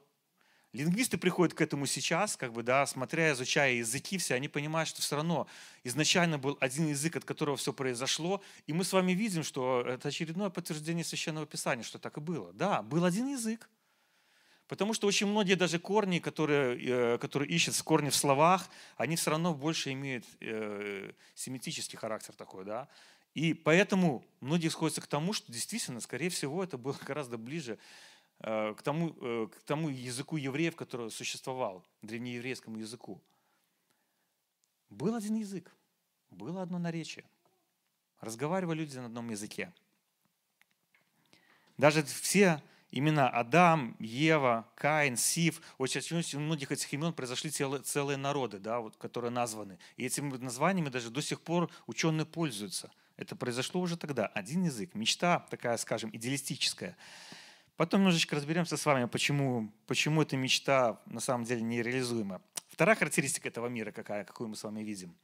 Лингвисты 0.74 1.18
приходят 1.18 1.54
к 1.54 1.60
этому 1.60 1.86
сейчас, 1.86 2.36
как 2.36 2.52
бы, 2.52 2.64
да, 2.64 2.84
смотря, 2.84 3.30
изучая 3.30 3.74
языки 3.74 4.18
все, 4.18 4.34
они 4.34 4.48
понимают, 4.48 4.88
что 4.88 5.00
все 5.00 5.14
равно 5.14 5.46
изначально 5.84 6.36
был 6.36 6.58
один 6.58 6.88
язык, 6.88 7.14
от 7.14 7.24
которого 7.24 7.56
все 7.56 7.72
произошло, 7.72 8.42
и 8.66 8.72
мы 8.72 8.82
с 8.82 8.92
вами 8.92 9.12
видим, 9.12 9.44
что 9.44 9.84
это 9.86 10.08
очередное 10.08 10.50
подтверждение 10.50 11.04
Священного 11.04 11.46
Писания, 11.46 11.84
что 11.84 12.00
так 12.00 12.16
и 12.16 12.20
было. 12.20 12.52
Да, 12.52 12.82
был 12.82 13.04
один 13.04 13.28
язык, 13.28 13.70
Потому 14.66 14.94
что 14.94 15.06
очень 15.06 15.26
многие 15.26 15.54
даже 15.54 15.78
корни, 15.78 16.18
которые, 16.20 17.14
э, 17.14 17.18
которые 17.18 17.50
ищут 17.50 17.80
корни 17.82 18.08
в 18.08 18.16
словах, 18.16 18.68
они 18.96 19.14
все 19.14 19.30
равно 19.30 19.54
больше 19.54 19.92
имеют 19.92 20.24
э, 20.40 21.12
семитический 21.34 21.98
характер 21.98 22.34
такой, 22.34 22.64
да. 22.64 22.88
И 23.34 23.52
поэтому 23.52 24.24
многие 24.40 24.68
сходятся 24.68 25.02
к 25.02 25.06
тому, 25.06 25.32
что 25.34 25.52
действительно, 25.52 26.00
скорее 26.00 26.30
всего, 26.30 26.64
это 26.64 26.78
было 26.78 26.96
гораздо 27.04 27.36
ближе 27.36 27.78
к 28.40 28.82
тому, 28.82 29.14
э, 29.20 29.48
к 29.48 29.62
тому 29.62 29.88
языку 29.88 30.36
евреев, 30.36 30.76
который 30.76 31.10
существовал, 31.10 31.84
древнееврейскому 32.02 32.78
языку. 32.78 33.20
Был 34.90 35.14
один 35.14 35.36
язык, 35.36 35.70
было 36.30 36.62
одно 36.62 36.78
наречие. 36.78 37.24
Разговаривали 38.20 38.80
люди 38.80 38.96
на 38.98 39.06
одном 39.06 39.30
языке. 39.30 39.72
Даже 41.76 42.02
все 42.04 42.62
имена 42.90 43.28
Адам, 43.28 43.96
Ева, 43.98 44.68
Каин, 44.76 45.16
Сив, 45.16 45.60
очень 45.78 46.36
у 46.36 46.40
многих 46.40 46.70
этих 46.70 46.92
имен 46.92 47.12
произошли 47.12 47.50
целые, 47.50 47.82
целые 47.82 48.16
народы, 48.16 48.58
да, 48.58 48.78
вот, 48.78 48.96
которые 48.96 49.32
названы. 49.32 49.78
И 49.96 50.06
этими 50.06 50.36
названиями 50.36 50.90
даже 50.90 51.10
до 51.10 51.20
сих 51.20 51.40
пор 51.40 51.70
ученые 51.86 52.24
пользуются. 52.24 52.92
Это 53.16 53.34
произошло 53.34 53.80
уже 53.80 53.96
тогда. 53.96 54.26
Один 54.26 54.64
язык, 54.64 54.94
мечта 54.94 55.40
такая, 55.50 55.76
скажем, 55.76 56.10
идеалистическая. 56.12 56.96
Потом 57.76 58.00
немножечко 58.00 58.36
разберемся 58.36 58.76
с 58.76 58.86
вами, 58.86 59.06
почему, 59.06 59.72
почему 59.86 60.22
эта 60.22 60.36
мечта 60.36 61.00
на 61.06 61.20
самом 61.20 61.44
деле 61.44 61.62
нереализуема. 61.62 62.40
Вторая 62.68 62.96
характеристика 62.96 63.48
этого 63.48 63.66
мира, 63.66 63.90
какая, 63.90 64.24
какую 64.24 64.48
мы 64.48 64.56
с 64.56 64.62
вами 64.62 64.82
видим, 64.82 65.14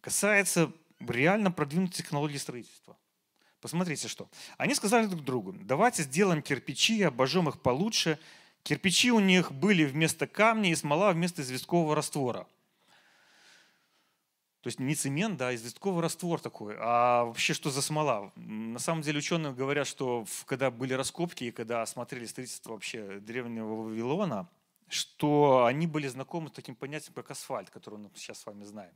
касается 0.00 0.70
реально 1.00 1.50
продвинутой 1.50 1.96
технологии 1.96 2.36
строительства. 2.36 2.96
Посмотрите, 3.60 4.06
что. 4.08 4.28
Они 4.56 4.74
сказали 4.74 5.06
друг 5.06 5.24
другу, 5.24 5.52
давайте 5.52 6.02
сделаем 6.02 6.42
кирпичи, 6.42 7.02
обожжем 7.02 7.48
их 7.48 7.60
получше. 7.60 8.18
Кирпичи 8.62 9.10
у 9.10 9.20
них 9.20 9.50
были 9.50 9.84
вместо 9.84 10.26
камня 10.26 10.70
и 10.70 10.74
смола 10.74 11.12
вместо 11.12 11.42
известкового 11.42 11.94
раствора– 11.94 12.46
то 14.60 14.66
есть 14.66 14.80
не 14.80 14.94
цемент, 14.96 15.36
да, 15.36 15.48
а 15.48 15.54
известковый 15.54 16.02
раствор 16.02 16.40
такой. 16.40 16.74
А 16.78 17.24
вообще 17.24 17.54
что 17.54 17.70
за 17.70 17.80
смола? 17.80 18.32
На 18.34 18.80
самом 18.80 19.02
деле 19.02 19.18
ученые 19.18 19.52
говорят, 19.52 19.86
что 19.86 20.26
когда 20.46 20.70
были 20.70 20.94
раскопки 20.94 21.44
и 21.44 21.52
когда 21.52 21.82
осмотрели 21.82 22.26
строительство 22.26 22.72
вообще 22.72 23.20
древнего 23.20 23.84
Вавилона, 23.84 24.48
что 24.88 25.64
они 25.66 25.86
были 25.86 26.08
знакомы 26.08 26.48
с 26.48 26.52
таким 26.52 26.74
понятием, 26.74 27.14
как 27.14 27.30
асфальт, 27.30 27.70
который 27.70 28.00
мы 28.00 28.10
сейчас 28.14 28.40
с 28.40 28.46
вами 28.46 28.64
знаем. 28.64 28.94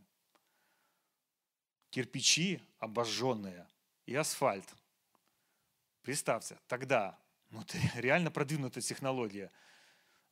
Кирпичи 1.90 2.60
обожженные 2.80 3.68
и 4.06 4.16
асфальт. 4.16 4.68
Представьте, 6.02 6.58
тогда, 6.66 7.16
ну 7.50 7.60
это 7.60 7.78
реально 7.94 8.32
продвинутая 8.32 8.82
технология– 8.82 9.52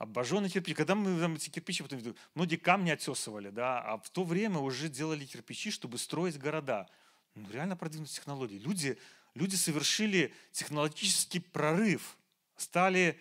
обожженный 0.00 0.49
кирпич. 0.49 0.75
Когда 0.75 0.95
мы 0.95 1.21
там, 1.21 1.35
эти 1.35 1.50
кирпичи, 1.50 1.83
потом, 1.83 2.00
многие 2.35 2.57
камни 2.57 2.90
отсесывали, 2.90 3.50
да, 3.50 3.83
а 3.83 3.99
в 3.99 4.09
то 4.09 4.25
время 4.25 4.59
уже 4.59 4.88
делали 4.88 5.26
кирпичи, 5.26 5.71
чтобы 5.71 5.99
строить 5.99 6.38
города. 6.38 6.88
Ну, 7.35 7.47
реально 7.50 7.76
продвинутые 7.76 8.14
технологии. 8.16 8.59
Люди, 8.59 8.99
люди 9.35 9.57
совершили 9.57 10.33
технологический 10.52 11.38
прорыв, 11.38 12.16
стали 12.57 13.21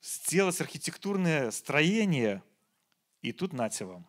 сделать 0.00 0.58
архитектурное 0.62 1.50
строение, 1.50 2.42
и 3.20 3.30
тут 3.32 3.52
нате 3.52 3.84
вам. 3.84 4.06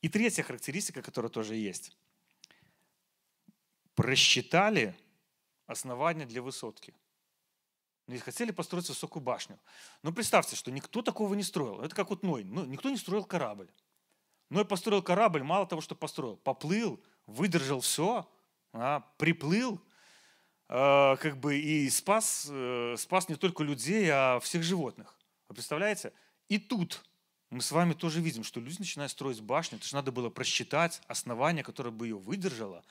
И 0.00 0.08
третья 0.08 0.42
характеристика, 0.42 1.02
которая 1.02 1.30
тоже 1.30 1.56
есть. 1.56 1.94
Просчитали 3.94 4.96
основания 5.66 6.24
для 6.24 6.40
высотки. 6.40 6.94
И 8.08 8.18
хотели 8.18 8.50
построить 8.50 8.88
высокую 8.88 9.22
башню. 9.22 9.58
Но 10.02 10.12
представьте, 10.12 10.56
что 10.56 10.70
никто 10.70 11.02
такого 11.02 11.34
не 11.34 11.42
строил. 11.42 11.80
Это 11.80 11.94
как 11.94 12.10
вот 12.10 12.22
Ной. 12.22 12.44
Ну, 12.44 12.64
никто 12.64 12.90
не 12.90 12.96
строил 12.96 13.24
корабль. 13.24 13.70
Ной 14.50 14.64
построил 14.64 15.02
корабль, 15.02 15.42
мало 15.42 15.66
того, 15.66 15.80
что 15.80 15.94
построил. 15.94 16.36
Поплыл, 16.36 17.02
выдержал 17.26 17.80
все, 17.80 18.28
а, 18.72 19.00
приплыл, 19.16 19.80
э, 20.68 21.16
как 21.16 21.38
бы 21.38 21.56
и 21.56 21.88
спас, 21.88 22.48
э, 22.50 22.96
спас 22.98 23.28
не 23.28 23.36
только 23.36 23.62
людей, 23.62 24.10
а 24.10 24.40
всех 24.40 24.62
животных. 24.62 25.16
Вы 25.48 25.54
представляете? 25.54 26.12
И 26.48 26.58
тут 26.58 27.04
мы 27.50 27.62
с 27.62 27.70
вами 27.70 27.94
тоже 27.94 28.20
видим, 28.20 28.44
что 28.44 28.60
люди 28.60 28.80
начинают 28.80 29.12
строить 29.12 29.40
башню. 29.40 29.78
Это 29.78 29.86
же 29.86 29.94
надо 29.94 30.10
было 30.10 30.28
просчитать 30.28 31.00
основание, 31.06 31.62
которое 31.62 31.90
бы 31.90 32.06
ее 32.06 32.16
выдержало, 32.16 32.84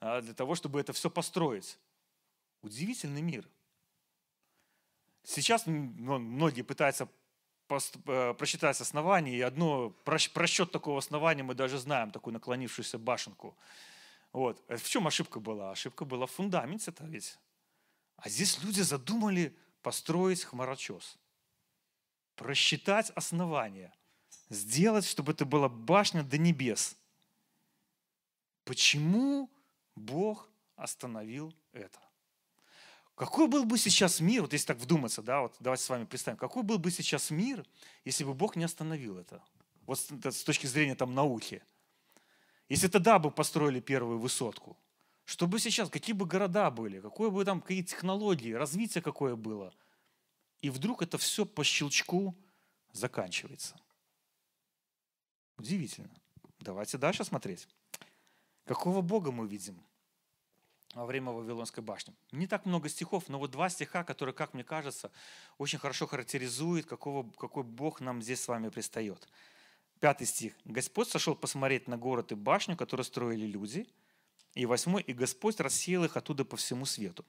а, 0.00 0.20
для 0.20 0.34
того, 0.34 0.54
чтобы 0.54 0.80
это 0.80 0.92
все 0.92 1.10
построить. 1.10 1.78
Удивительный 2.62 3.22
мир– 3.22 3.48
Сейчас 5.22 5.66
ну, 5.66 6.18
многие 6.18 6.62
пытаются 6.62 7.08
э, 7.68 8.34
просчитать 8.34 8.80
основание, 8.80 9.36
и 9.36 9.40
одно 9.40 9.90
просчет 9.90 10.72
такого 10.72 10.98
основания 10.98 11.42
мы 11.42 11.54
даже 11.54 11.78
знаем, 11.78 12.10
такую 12.10 12.34
наклонившуюся 12.34 12.98
башенку. 12.98 13.56
Вот. 14.32 14.62
Э, 14.68 14.76
в 14.76 14.88
чем 14.88 15.06
ошибка 15.06 15.40
была? 15.40 15.70
Ошибка 15.70 16.04
была 16.04 16.26
в 16.26 16.30
фундаменте-то 16.30 17.04
ведь. 17.04 17.38
А 18.16 18.28
здесь 18.28 18.62
люди 18.62 18.80
задумали 18.80 19.56
построить 19.82 20.44
хмарочес. 20.44 21.16
Просчитать 22.34 23.10
основание. 23.10 23.92
Сделать, 24.48 25.06
чтобы 25.06 25.32
это 25.32 25.44
была 25.44 25.68
башня 25.68 26.22
до 26.22 26.38
небес. 26.38 26.96
Почему 28.64 29.50
Бог 29.94 30.48
остановил 30.76 31.54
это? 31.72 32.00
Какой 33.20 33.48
был 33.48 33.66
бы 33.66 33.76
сейчас 33.76 34.20
мир, 34.20 34.40
вот 34.40 34.54
если 34.54 34.68
так 34.68 34.78
вдуматься, 34.78 35.20
да, 35.20 35.42
вот 35.42 35.54
давайте 35.60 35.84
с 35.84 35.90
вами 35.90 36.06
представим, 36.06 36.38
какой 36.38 36.62
был 36.62 36.78
бы 36.78 36.90
сейчас 36.90 37.30
мир, 37.30 37.66
если 38.06 38.24
бы 38.24 38.32
Бог 38.32 38.56
не 38.56 38.64
остановил 38.64 39.18
это? 39.18 39.42
Вот 39.84 39.98
с 39.98 40.42
точки 40.42 40.66
зрения 40.66 40.94
там 40.94 41.14
науки. 41.14 41.62
Если 42.70 42.88
тогда 42.88 43.18
бы 43.18 43.30
построили 43.30 43.78
первую 43.78 44.18
высотку, 44.18 44.74
что 45.26 45.46
бы 45.46 45.58
сейчас, 45.58 45.90
какие 45.90 46.14
бы 46.14 46.24
города 46.24 46.70
были, 46.70 46.98
какое 46.98 47.28
бы 47.28 47.44
там, 47.44 47.60
какие 47.60 47.82
технологии, 47.82 48.54
развитие 48.54 49.02
какое 49.02 49.36
было. 49.36 49.74
И 50.62 50.70
вдруг 50.70 51.02
это 51.02 51.18
все 51.18 51.44
по 51.44 51.62
щелчку 51.62 52.34
заканчивается. 52.90 53.78
Удивительно. 55.58 56.08
Давайте 56.58 56.96
дальше 56.96 57.22
смотреть. 57.24 57.68
Какого 58.64 59.02
Бога 59.02 59.30
мы 59.30 59.46
видим? 59.46 59.78
Во 60.94 61.06
время 61.06 61.30
Вавилонской 61.30 61.82
башни. 61.82 62.14
Не 62.32 62.46
так 62.46 62.66
много 62.66 62.88
стихов, 62.88 63.28
но 63.28 63.38
вот 63.38 63.50
два 63.50 63.68
стиха, 63.68 64.04
которые, 64.04 64.34
как 64.34 64.54
мне 64.54 64.64
кажется, 64.64 65.10
очень 65.58 65.78
хорошо 65.78 66.06
характеризуют, 66.06 66.86
какого, 66.86 67.30
какой 67.32 67.62
Бог 67.62 68.00
нам 68.00 68.22
здесь 68.22 68.42
с 68.42 68.48
вами 68.48 68.68
пристает. 68.68 69.28
Пятый 70.00 70.26
стих. 70.26 70.54
«Господь 70.64 71.08
сошел 71.08 71.34
посмотреть 71.36 71.86
на 71.86 71.96
город 71.96 72.32
и 72.32 72.34
башню, 72.34 72.76
которую 72.76 73.04
строили 73.04 73.46
люди». 73.46 73.86
И 74.54 74.66
восьмой. 74.66 75.02
«И 75.02 75.12
Господь 75.12 75.60
рассеял 75.60 76.04
их 76.04 76.16
оттуда 76.16 76.44
по 76.44 76.56
всему 76.56 76.86
свету». 76.86 77.24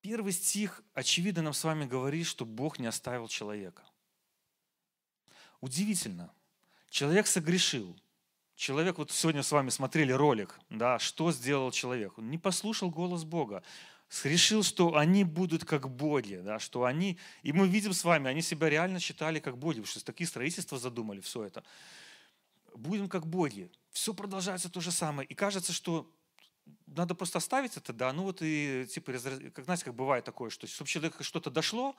Первый 0.00 0.32
стих, 0.32 0.82
очевидно, 0.94 1.42
нам 1.42 1.52
с 1.52 1.64
вами 1.64 1.84
говорит, 1.84 2.26
что 2.26 2.44
Бог 2.44 2.78
не 2.78 2.86
оставил 2.86 3.26
человека. 3.26 3.82
Удивительно. 5.60 6.32
Человек 6.90 7.26
согрешил– 7.26 7.98
Человек, 8.58 8.98
вот 8.98 9.12
сегодня 9.12 9.44
с 9.44 9.52
вами 9.52 9.70
смотрели 9.70 10.10
ролик, 10.10 10.58
да, 10.68 10.98
что 10.98 11.30
сделал 11.30 11.70
человек? 11.70 12.18
Он 12.18 12.28
не 12.28 12.38
послушал 12.38 12.90
голос 12.90 13.22
Бога, 13.22 13.62
решил, 14.24 14.64
что 14.64 14.96
они 14.96 15.22
будут 15.22 15.64
как 15.64 15.88
боги, 15.88 16.40
да, 16.42 16.58
что 16.58 16.82
они, 16.82 17.20
и 17.44 17.52
мы 17.52 17.68
видим 17.68 17.92
с 17.92 18.02
вами, 18.02 18.28
они 18.28 18.42
себя 18.42 18.68
реально 18.68 18.98
считали 18.98 19.38
как 19.38 19.56
боги, 19.56 19.76
потому 19.76 19.86
что 19.86 20.04
такие 20.04 20.26
строительства 20.26 20.76
задумали, 20.76 21.20
все 21.20 21.44
это. 21.44 21.62
Будем 22.74 23.08
как 23.08 23.28
боги. 23.28 23.70
Все 23.92 24.12
продолжается 24.12 24.68
то 24.68 24.80
же 24.80 24.90
самое. 24.90 25.28
И 25.28 25.34
кажется, 25.36 25.72
что 25.72 26.10
надо 26.86 27.14
просто 27.14 27.38
оставить 27.38 27.76
это, 27.76 27.92
да, 27.92 28.12
ну 28.12 28.24
вот 28.24 28.38
и 28.42 28.88
типа, 28.92 29.12
как 29.54 29.66
знаете, 29.66 29.84
как 29.84 29.94
бывает 29.94 30.24
такое, 30.24 30.50
что 30.50 30.66
чтобы 30.66 30.90
человеку 30.90 31.22
что-то 31.22 31.48
дошло, 31.48 31.94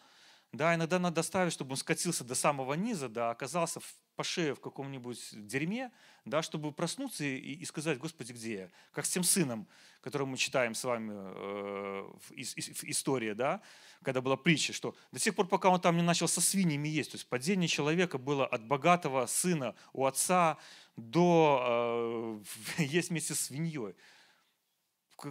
да, 0.51 0.75
иногда 0.75 0.99
надо 0.99 1.21
оставить, 1.21 1.53
чтобы 1.53 1.71
он 1.71 1.77
скатился 1.77 2.25
до 2.25 2.35
самого 2.35 2.73
низа, 2.73 3.07
да, 3.07 3.31
оказался 3.31 3.79
по 4.19 4.23
шее 4.25 4.53
в 4.53 4.59
каком-нибудь 4.59 5.29
дерьме, 5.47 5.93
да, 6.25 6.41
чтобы 6.41 6.73
проснуться 6.73 7.23
и, 7.23 7.37
и 7.37 7.63
сказать, 7.63 7.99
Господи, 7.99 8.33
где 8.33 8.53
я? 8.53 8.69
Как 8.91 9.05
с 9.05 9.09
тем 9.09 9.23
сыном, 9.23 9.65
которого 10.01 10.27
мы 10.27 10.35
читаем 10.35 10.75
с 10.75 10.83
вами 10.83 11.13
э, 11.13 12.11
в, 12.19 12.31
в, 12.31 12.33
в 12.33 12.83
истории, 12.83 13.31
да, 13.31 13.61
когда 14.03 14.19
была 14.19 14.35
притча, 14.35 14.73
что 14.73 14.93
до 15.13 15.19
тех 15.19 15.33
пор, 15.33 15.47
пока 15.47 15.69
он 15.69 15.79
там 15.79 15.95
не 15.95 16.03
начал 16.03 16.27
со 16.27 16.41
свиньями 16.41 16.89
есть, 16.89 17.11
то 17.11 17.15
есть 17.15 17.29
падение 17.29 17.69
человека 17.69 18.17
было 18.17 18.45
от 18.45 18.67
богатого 18.67 19.25
сына 19.25 19.73
у 19.93 20.05
отца 20.05 20.57
до 20.97 22.41
э, 22.77 22.83
есть 22.83 23.11
вместе 23.11 23.33
с 23.35 23.39
свиньей. 23.39 23.95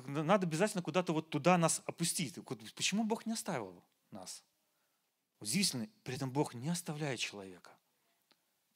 Надо 0.06 0.46
обязательно 0.46 0.82
куда-то 0.82 1.12
вот 1.12 1.28
туда 1.28 1.58
нас 1.58 1.82
опустить. 1.84 2.38
Почему 2.74 3.04
Бог 3.04 3.26
не 3.26 3.34
оставил 3.34 3.84
нас? 4.12 4.42
Удивительно, 5.40 5.90
при 6.04 6.14
этом 6.14 6.30
Бог 6.30 6.54
не 6.54 6.70
оставляет 6.70 7.20
человека. 7.20 7.72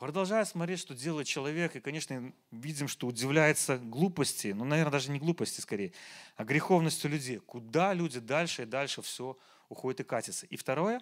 Продолжая 0.03 0.45
смотреть, 0.45 0.81
что 0.81 0.97
делает 0.97 1.29
человек, 1.29 1.77
и, 1.77 1.81
конечно, 1.81 2.33
видим, 2.51 2.89
что 2.89 3.07
удивляется 3.07 3.79
глупости, 3.79 4.49
ну, 4.49 4.65
наверное, 4.65 4.91
даже 4.91 5.13
не 5.13 5.21
глупости 5.21 5.61
скорее, 5.61 5.93
а 6.35 6.43
греховностью 6.43 7.09
людей. 7.09 7.39
Куда 7.39 7.95
люди 7.95 8.19
дальше 8.19 8.63
и 8.63 8.67
дальше 8.67 9.01
все 9.01 9.39
уходит 9.69 10.01
и 10.01 10.03
катится. 10.03 10.45
И 10.47 10.57
второе, 10.57 11.01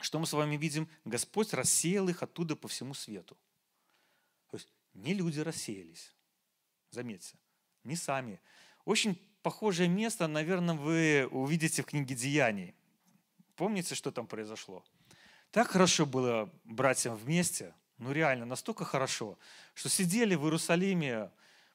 что 0.00 0.18
мы 0.18 0.24
с 0.24 0.32
вами 0.32 0.56
видим, 0.56 0.88
Господь 1.04 1.52
рассеял 1.52 2.08
их 2.08 2.22
оттуда 2.22 2.56
по 2.56 2.66
всему 2.66 2.94
свету. 2.94 3.36
То 4.50 4.56
есть 4.56 4.72
не 4.94 5.12
люди 5.12 5.40
рассеялись, 5.40 6.14
заметьте, 6.90 7.36
не 7.84 7.94
сами. 7.94 8.40
Очень 8.86 9.20
похожее 9.42 9.90
место, 9.90 10.28
наверное, 10.28 10.76
вы 10.76 11.28
увидите 11.30 11.82
в 11.82 11.84
книге 11.84 12.14
Деяний. 12.14 12.74
Помните, 13.54 13.94
что 13.94 14.10
там 14.10 14.26
произошло? 14.26 14.82
Так 15.50 15.68
хорошо 15.68 16.06
было 16.06 16.50
братьям 16.64 17.14
вместе, 17.14 17.74
ну 17.98 18.12
реально, 18.12 18.44
настолько 18.44 18.84
хорошо, 18.84 19.38
что 19.74 19.88
сидели 19.88 20.34
в 20.34 20.44
Иерусалиме, 20.44 21.30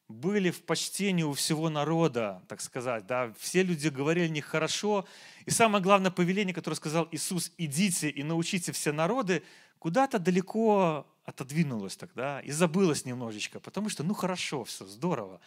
были 0.07 0.51
в 0.51 0.63
почтении 0.63 1.23
у 1.23 1.33
всего 1.33 1.69
народа, 1.69 2.41
так 2.47 2.61
сказать, 2.61 3.05
да, 3.07 3.33
все 3.37 3.63
люди 3.63 3.87
говорили 3.87 4.27
них 4.27 4.45
хорошо. 4.45 5.05
И 5.45 5.51
самое 5.51 5.83
главное 5.83 6.11
повеление, 6.11 6.53
которое 6.53 6.75
сказал 6.75 7.07
Иисус, 7.11 7.51
идите 7.57 8.09
и 8.09 8.23
научите 8.23 8.71
все 8.71 8.91
народы, 8.91 9.43
куда-то 9.79 10.19
далеко 10.19 11.07
отодвинулось 11.25 11.95
тогда 11.95 12.41
и 12.41 12.51
забылось 12.51 13.05
немножечко, 13.05 13.59
потому 13.59 13.89
что, 13.89 14.03
ну 14.03 14.13
хорошо, 14.13 14.63
все, 14.65 14.85
здорово. 14.85 15.39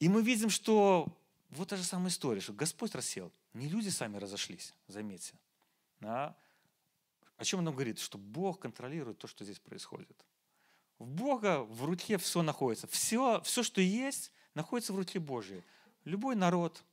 И 0.00 0.08
мы 0.08 0.22
видим, 0.22 0.50
что 0.50 1.06
вот 1.50 1.68
та 1.68 1.76
же 1.76 1.84
самая 1.84 2.08
история, 2.08 2.40
что 2.40 2.52
Господь 2.52 2.94
рассел. 2.94 3.30
Не 3.54 3.68
люди 3.68 3.90
сами 3.90 4.16
разошлись, 4.16 4.72
заметьте. 4.88 5.34
Да? 6.00 6.34
О 7.42 7.44
чем 7.44 7.58
он 7.58 7.64
нам 7.64 7.74
говорит? 7.74 7.98
Что 7.98 8.18
Бог 8.18 8.60
контролирует 8.60 9.18
то, 9.18 9.26
что 9.26 9.42
здесь 9.42 9.58
происходит. 9.58 10.24
В 11.00 11.08
Бога 11.08 11.64
в 11.64 11.84
руке 11.84 12.16
все 12.16 12.40
находится. 12.40 12.86
Все, 12.86 13.40
все, 13.40 13.64
что 13.64 13.80
есть, 13.80 14.32
находится 14.54 14.92
в 14.92 14.96
руке 14.96 15.18
Божьей. 15.18 15.64
Любой 16.04 16.36
народ, 16.36 16.84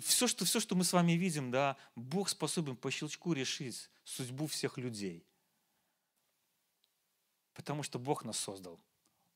все 0.00 0.28
что, 0.28 0.44
все, 0.44 0.60
что 0.60 0.76
мы 0.76 0.84
с 0.84 0.92
вами 0.92 1.14
видим, 1.14 1.50
да, 1.50 1.76
Бог 1.96 2.28
способен 2.28 2.76
по 2.76 2.92
щелчку 2.92 3.32
решить 3.32 3.90
судьбу 4.04 4.46
всех 4.46 4.78
людей. 4.78 5.26
Потому 7.52 7.82
что 7.82 7.98
Бог 7.98 8.24
нас 8.24 8.38
создал. 8.38 8.78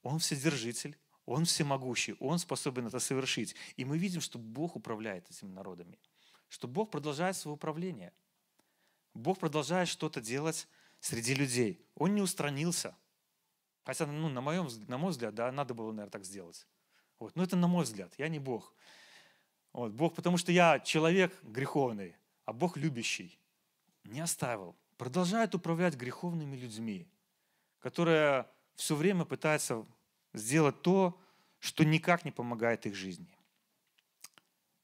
Он 0.05 0.21
вседержитель, 0.21 0.97
Он 1.25 1.45
всемогущий, 1.45 2.15
Он 2.21 2.39
способен 2.39 2.87
это 2.87 3.01
совершить. 3.01 3.57
И 3.77 3.85
мы 3.85 3.99
видим, 3.99 4.21
что 4.21 4.39
Бог 4.39 4.77
управляет 4.77 5.29
этими 5.29 5.51
народами, 5.51 5.99
что 6.49 6.69
Бог 6.69 6.93
продолжает 6.93 7.37
свое 7.37 7.57
управление. 7.57 8.13
Бог 9.17 9.39
продолжает 9.39 9.89
что-то 9.89 10.21
делать 10.21 10.69
среди 11.01 11.35
людей. 11.35 11.85
Он 11.95 12.15
не 12.15 12.23
устранился– 12.23 12.97
Хотя, 13.87 14.05
ну, 14.07 14.29
на, 14.29 14.41
моем, 14.41 14.69
на 14.89 14.99
мой 14.99 15.13
взгляд, 15.13 15.33
да, 15.37 15.53
надо 15.53 15.73
было, 15.73 15.93
наверное, 15.93 16.11
так 16.11 16.25
сделать. 16.25 16.67
Вот. 17.21 17.37
Но 17.37 17.45
это 17.45 17.55
на 17.55 17.69
мой 17.69 17.85
взгляд, 17.85 18.13
я 18.19 18.27
не 18.29 18.41
Бог. 18.41 18.75
Вот. 19.73 19.93
Бог, 19.93 20.17
потому 20.17 20.39
что 20.39 20.51
я 20.51 20.81
человек 20.81 21.33
греховный, 21.45 22.17
а 22.45 22.53
Бог 22.53 22.77
любящий. 22.77 23.39
Не 24.03 24.21
оставил. 24.21 24.75
Продолжает 24.97 25.55
управлять 25.55 25.95
греховными 25.95 26.57
людьми, 26.57 27.09
которые 27.79 28.49
все 28.75 28.97
время 28.97 29.25
пытаются 29.25 29.87
сделать 30.35 30.83
то, 30.83 31.17
что 31.61 31.85
никак 31.85 32.25
не 32.25 32.33
помогает 32.33 32.87
их 32.87 32.97
жизни. 32.97 33.33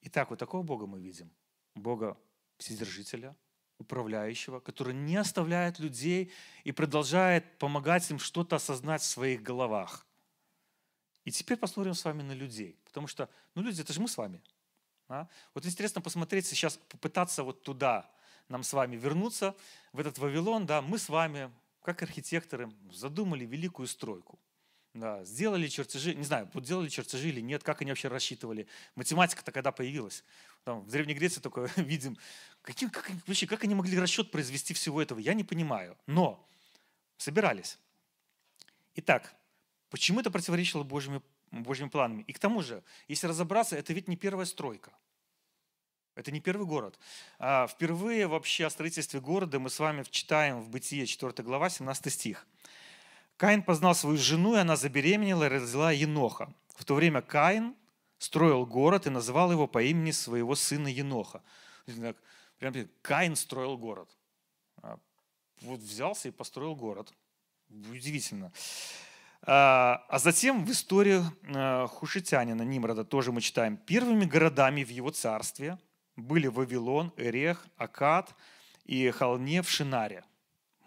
Итак, 0.03 0.31
вот 0.31 0.39
такого 0.39 0.62
Бога 0.62 0.87
мы 0.87 1.01
видим. 1.01 1.29
Бога 1.75 2.17
Вседержителя, 2.59 3.35
управляющего, 3.83 4.61
который 4.61 4.95
не 4.95 5.17
оставляет 5.17 5.79
людей 5.79 6.33
и 6.65 6.73
продолжает 6.73 7.59
помогать 7.59 8.11
им 8.11 8.19
что-то 8.19 8.57
осознать 8.57 9.03
в 9.03 9.07
своих 9.07 9.43
головах. 9.43 10.07
И 11.25 11.31
теперь 11.31 11.57
посмотрим 11.57 11.95
с 11.95 12.05
вами 12.05 12.23
на 12.23 12.33
людей, 12.33 12.77
потому 12.85 13.07
что, 13.07 13.29
ну, 13.55 13.62
люди, 13.62 13.81
это 13.81 13.93
же 13.93 14.01
мы 14.01 14.09
с 14.09 14.17
вами. 14.17 14.41
А? 15.09 15.29
Вот 15.55 15.67
интересно 15.67 16.01
посмотреть 16.01 16.47
сейчас, 16.47 16.77
попытаться 16.89 17.43
вот 17.43 17.62
туда 17.62 18.11
нам 18.49 18.62
с 18.62 18.73
вами 18.73 18.97
вернуться, 18.97 19.55
в 19.92 20.01
этот 20.01 20.18
Вавилон, 20.18 20.66
да, 20.66 20.83
мы 20.83 20.99
с 20.99 21.09
вами, 21.09 21.51
как 21.83 22.03
архитекторы, 22.03 22.71
задумали 22.92 23.45
великую 23.45 23.87
стройку. 23.88 24.38
Да, 24.95 25.25
сделали 25.25 25.68
чертежи, 25.68 26.14
не 26.14 26.25
знаю, 26.25 26.51
вот 26.53 26.64
делали 26.64 26.88
чертежи 26.90 27.31
или 27.31 27.40
нет, 27.40 27.62
как 27.62 27.81
они 27.81 27.90
вообще 27.90 28.09
рассчитывали. 28.09 28.66
Математика-то 28.95 29.51
когда 29.51 29.73
появилась? 29.73 30.23
Там, 30.64 30.83
в 30.83 30.90
Древней 30.90 31.14
Греции 31.14 31.40
только 31.40 31.71
видим, 31.77 32.18
каким, 32.62 32.90
как, 32.90 33.11
вообще, 33.27 33.46
как 33.46 33.64
они 33.64 33.75
могли 33.75 33.98
расчет 33.98 34.31
произвести 34.31 34.75
всего 34.75 35.03
этого, 35.03 35.18
я 35.18 35.35
не 35.35 35.44
понимаю. 35.44 35.96
Но 36.07 36.44
собирались. 37.16 37.79
Итак, 38.94 39.35
почему 39.90 40.20
это 40.20 40.31
противоречило 40.31 40.83
Божьим, 40.83 41.22
Божьим 41.51 41.90
планам? 41.90 42.20
И 42.20 42.33
к 42.33 42.38
тому 42.38 42.62
же, 42.62 42.83
если 43.09 43.27
разобраться, 43.27 43.77
это 43.77 43.92
ведь 43.92 44.09
не 44.09 44.16
первая 44.16 44.46
стройка. 44.46 44.92
Это 46.14 46.31
не 46.31 46.40
первый 46.40 46.66
город. 46.66 46.98
А 47.38 47.66
впервые 47.66 48.27
вообще 48.27 48.66
о 48.66 48.70
строительстве 48.70 49.20
города 49.20 49.59
мы 49.59 49.70
с 49.70 49.79
вами 49.79 50.05
читаем 50.11 50.61
в 50.61 50.68
Бытие 50.68 51.07
4 51.07 51.42
глава, 51.42 51.70
17 51.70 52.12
стих. 52.12 52.46
Каин 53.38 53.62
познал 53.62 53.94
свою 53.94 54.18
жену, 54.18 54.55
и 54.55 54.59
она 54.59 54.77
забеременела 54.77 55.44
и 55.44 55.48
родила 55.48 55.90
Еноха. 55.90 56.53
В 56.77 56.85
то 56.85 56.94
время 56.94 57.22
Каин 57.22 57.75
строил 58.18 58.66
город 58.66 59.07
и 59.07 59.11
называл 59.11 59.51
его 59.53 59.66
по 59.66 59.83
имени 59.83 60.11
своего 60.11 60.55
сына 60.55 60.88
Еноха. 60.88 61.42
Прям 62.62 62.88
Каин 63.03 63.35
строил 63.35 63.77
город. 63.77 64.09
А, 64.83 64.96
вот 65.62 65.81
взялся 65.81 66.29
и 66.29 66.31
построил 66.31 66.77
город. 66.77 67.12
Удивительно. 67.68 68.53
А, 69.42 70.07
а 70.09 70.20
затем 70.20 70.64
в 70.64 70.70
истории 70.70 71.22
а, 71.57 71.88
хушитянина 71.88 72.62
Нимрода 72.62 73.05
тоже 73.05 73.33
мы 73.33 73.40
читаем. 73.40 73.77
Первыми 73.77 74.27
городами 74.27 74.85
в 74.85 74.90
его 74.90 75.11
царстве 75.11 75.77
были 76.14 76.46
Вавилон, 76.46 77.12
Эрех, 77.16 77.66
Акад 77.79 78.33
и 78.85 79.11
Холне 79.11 79.61
в 79.62 79.68
Шинаре 79.68 80.22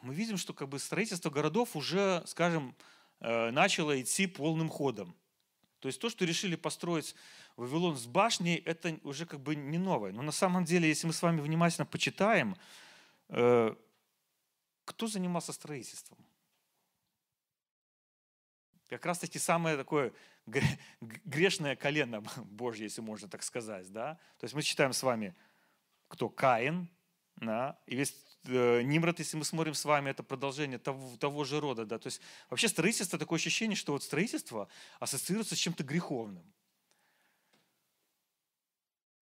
мы 0.02 0.14
видим, 0.14 0.38
что 0.38 0.54
как 0.54 0.70
бы 0.70 0.80
строительство 0.80 1.30
городов 1.30 1.76
уже, 1.76 2.24
скажем, 2.26 2.74
э, 3.20 3.52
начало 3.52 4.00
идти 4.00 4.28
полным 4.28 4.70
ходом. 4.70 5.14
То 5.80 5.88
есть 5.88 6.00
то, 6.00 6.10
что 6.10 6.26
решили 6.26 6.56
построить 6.56 7.16
Вавилон 7.56 7.96
с 7.96 8.06
башней, 8.06 8.58
это 8.58 9.00
уже 9.04 9.26
как 9.26 9.40
бы 9.40 9.56
не 9.56 9.78
новое. 9.78 10.12
Но 10.12 10.22
на 10.22 10.32
самом 10.32 10.66
деле, 10.66 10.90
если 10.90 11.08
мы 11.08 11.14
с 11.14 11.22
вами 11.22 11.42
внимательно 11.42 11.86
почитаем, 11.86 12.56
э, 13.30 13.76
кто 14.84 15.08
занимался 15.08 15.54
строительством? 15.54 16.18
Как 18.88 19.06
раз 19.06 19.20
таки 19.20 19.40
самое 19.40 19.78
такое 19.78 20.14
грешное 20.46 21.76
колено 21.76 22.22
Божье, 22.38 22.84
если 22.84 23.02
можно 23.02 23.28
так 23.28 23.44
сказать. 23.44 23.92
Да? 23.92 24.20
То 24.38 24.44
есть 24.44 24.54
мы 24.54 24.62
читаем 24.62 24.94
с 24.94 25.02
вами, 25.02 25.36
кто 26.08 26.30
Каин, 26.30 26.90
да? 27.38 27.80
и 27.88 27.96
весь 27.96 28.14
Э, 28.48 28.82
Нимрод, 28.84 29.20
если 29.20 29.38
мы 29.38 29.46
смотрим 29.46 29.74
с 29.74 29.86
вами, 29.86 30.10
это 30.10 30.24
продолжение 30.24 30.78
того, 30.78 31.18
того 31.18 31.44
же 31.44 31.60
рода. 31.60 31.86
Да? 31.86 31.98
То 31.98 32.08
есть 32.08 32.22
вообще 32.50 32.68
строительство, 32.68 33.18
такое 33.18 33.38
ощущение, 33.38 33.76
что 33.76 33.94
вот 33.94 34.04
строительство 34.04 34.68
ассоциируется 35.00 35.56
с 35.56 35.60
чем-то 35.60 35.84
греховным. 35.84 36.44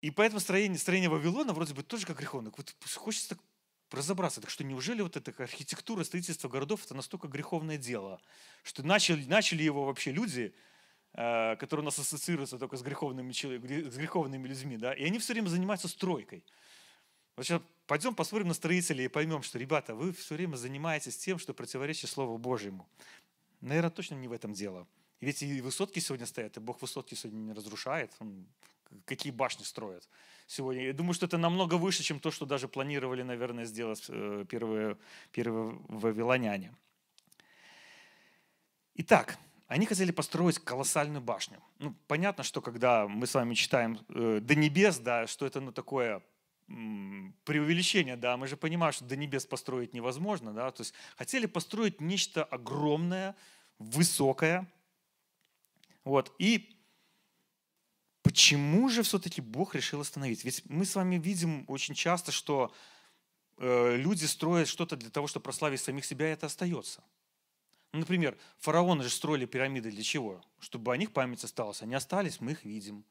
И 0.01 0.11
поэтому 0.11 0.41
строение, 0.41 0.79
строение 0.79 1.09
Вавилона 1.09 1.53
вроде 1.53 1.75
бы 1.75 1.83
тоже 1.83 2.07
как 2.07 2.19
греховное. 2.19 2.53
Вот 2.57 2.75
хочется 2.95 3.31
так 3.31 3.39
разобраться, 3.91 4.41
так 4.41 4.51
что 4.51 4.65
неужели 4.65 5.01
вот 5.01 5.17
эта 5.17 5.33
архитектура, 5.43 6.05
строительство 6.05 6.49
городов 6.49 6.85
это 6.85 6.95
настолько 6.95 7.29
греховное 7.29 7.79
дело, 7.79 8.21
что 8.63 8.83
начали, 8.83 9.25
начали 9.27 9.63
его 9.63 9.85
вообще 9.85 10.11
люди, 10.13 10.55
э, 11.15 11.57
которые 11.57 11.83
у 11.83 11.85
нас 11.85 11.99
ассоциируются 11.99 12.59
только 12.59 12.77
с 12.77 12.83
греховными, 12.83 13.33
с 13.33 13.97
греховными 13.97 14.49
людьми, 14.49 14.77
да, 14.77 14.93
и 14.93 15.05
они 15.05 15.19
все 15.19 15.33
время 15.33 15.49
занимаются 15.49 15.89
стройкой. 15.89 16.45
Вот 17.37 17.47
сейчас 17.47 17.63
пойдем 17.87 18.15
посмотрим 18.15 18.49
на 18.49 18.55
строителей 18.55 19.05
и 19.05 19.09
поймем, 19.09 19.43
что, 19.43 19.59
ребята, 19.59 19.95
вы 19.95 20.13
все 20.13 20.35
время 20.35 20.57
занимаетесь 20.57 21.17
тем, 21.17 21.39
что 21.39 21.55
противоречит 21.55 22.11
Слову 22.11 22.39
Божьему. 22.39 22.89
Наверное, 23.61 23.91
точно 23.91 24.15
не 24.15 24.27
в 24.27 24.33
этом 24.33 24.53
дело. 24.53 24.87
Ведь 25.21 25.43
и 25.43 25.61
высотки 25.61 25.99
сегодня 25.99 26.27
стоят, 26.27 26.57
и 26.57 26.61
Бог 26.61 26.81
высотки 26.83 27.15
сегодня 27.15 27.39
не 27.39 27.53
разрушает. 27.53 28.13
Он 28.21 28.47
какие 29.05 29.33
башни 29.33 29.65
строят 29.65 30.09
сегодня. 30.47 30.87
Я 30.87 30.93
думаю, 30.93 31.15
что 31.15 31.27
это 31.27 31.39
намного 31.39 31.75
выше, 31.75 32.03
чем 32.03 32.21
то, 32.21 32.31
что 32.31 32.47
даже 32.47 32.69
планировали, 32.69 33.23
наверное, 33.23 33.65
сделать 33.65 34.05
э, 34.09 34.45
первые, 34.49 34.97
первые 35.33 35.79
вавилоняне. 35.89 36.75
Итак, 38.95 39.39
они 39.69 39.87
хотели 39.87 40.13
построить 40.13 40.59
колоссальную 40.59 41.21
башню. 41.21 41.63
Ну, 41.79 41.95
понятно, 42.07 42.45
что 42.45 42.63
когда 42.63 43.09
мы 43.09 43.27
с 43.27 43.35
вами 43.35 43.55
читаем 43.55 43.99
э, 44.09 44.41
«до 44.41 44.55
небес», 44.55 44.99
да, 44.99 45.27
что 45.27 45.45
это 45.47 45.61
ну, 45.61 45.73
такое 45.73 46.23
преувеличение, 47.45 48.17
да, 48.17 48.37
мы 48.37 48.49
же 48.49 48.57
понимаем, 48.57 48.93
что 48.93 49.05
до 49.05 49.15
небес 49.17 49.47
построить 49.47 49.95
невозможно, 49.95 50.53
да, 50.53 50.69
то 50.73 50.81
есть 50.83 50.95
хотели 51.17 51.47
построить 51.47 52.01
нечто 52.01 52.43
огромное, 52.43 53.37
высокое, 53.79 54.67
вот, 56.03 56.35
и 56.41 56.76
почему 58.27 58.89
же 58.89 59.05
все-таки 59.05 59.41
Бог 59.41 59.77
решил 59.77 60.01
остановить? 60.01 60.45
Ведь 60.45 60.63
мы 60.65 60.85
с 60.85 60.97
вами 60.97 61.15
видим 61.15 61.65
очень 61.69 61.95
часто, 61.95 62.33
что 62.33 62.75
э, 63.59 63.97
люди 63.97 64.25
строят 64.25 64.67
что-то 64.67 64.97
для 64.97 65.11
того, 65.11 65.29
чтобы 65.29 65.45
прославить 65.45 65.81
самих 65.81 66.05
себя, 66.05 66.29
и 66.29 66.33
это 66.33 66.47
остается. 66.47 67.05
Ну, 67.93 68.01
например, 68.01 68.37
фараоны 68.59 69.05
же 69.05 69.11
строили 69.11 69.47
пирамиды 69.47 69.93
для 69.93 70.03
чего? 70.03 70.45
Чтобы 70.59 70.93
о 70.93 70.97
них 70.97 71.13
память 71.13 71.45
осталась. 71.45 71.83
Они 71.83 71.95
остались, 71.95 72.41
мы 72.41 72.51
их 72.53 72.65
видим. 72.65 73.05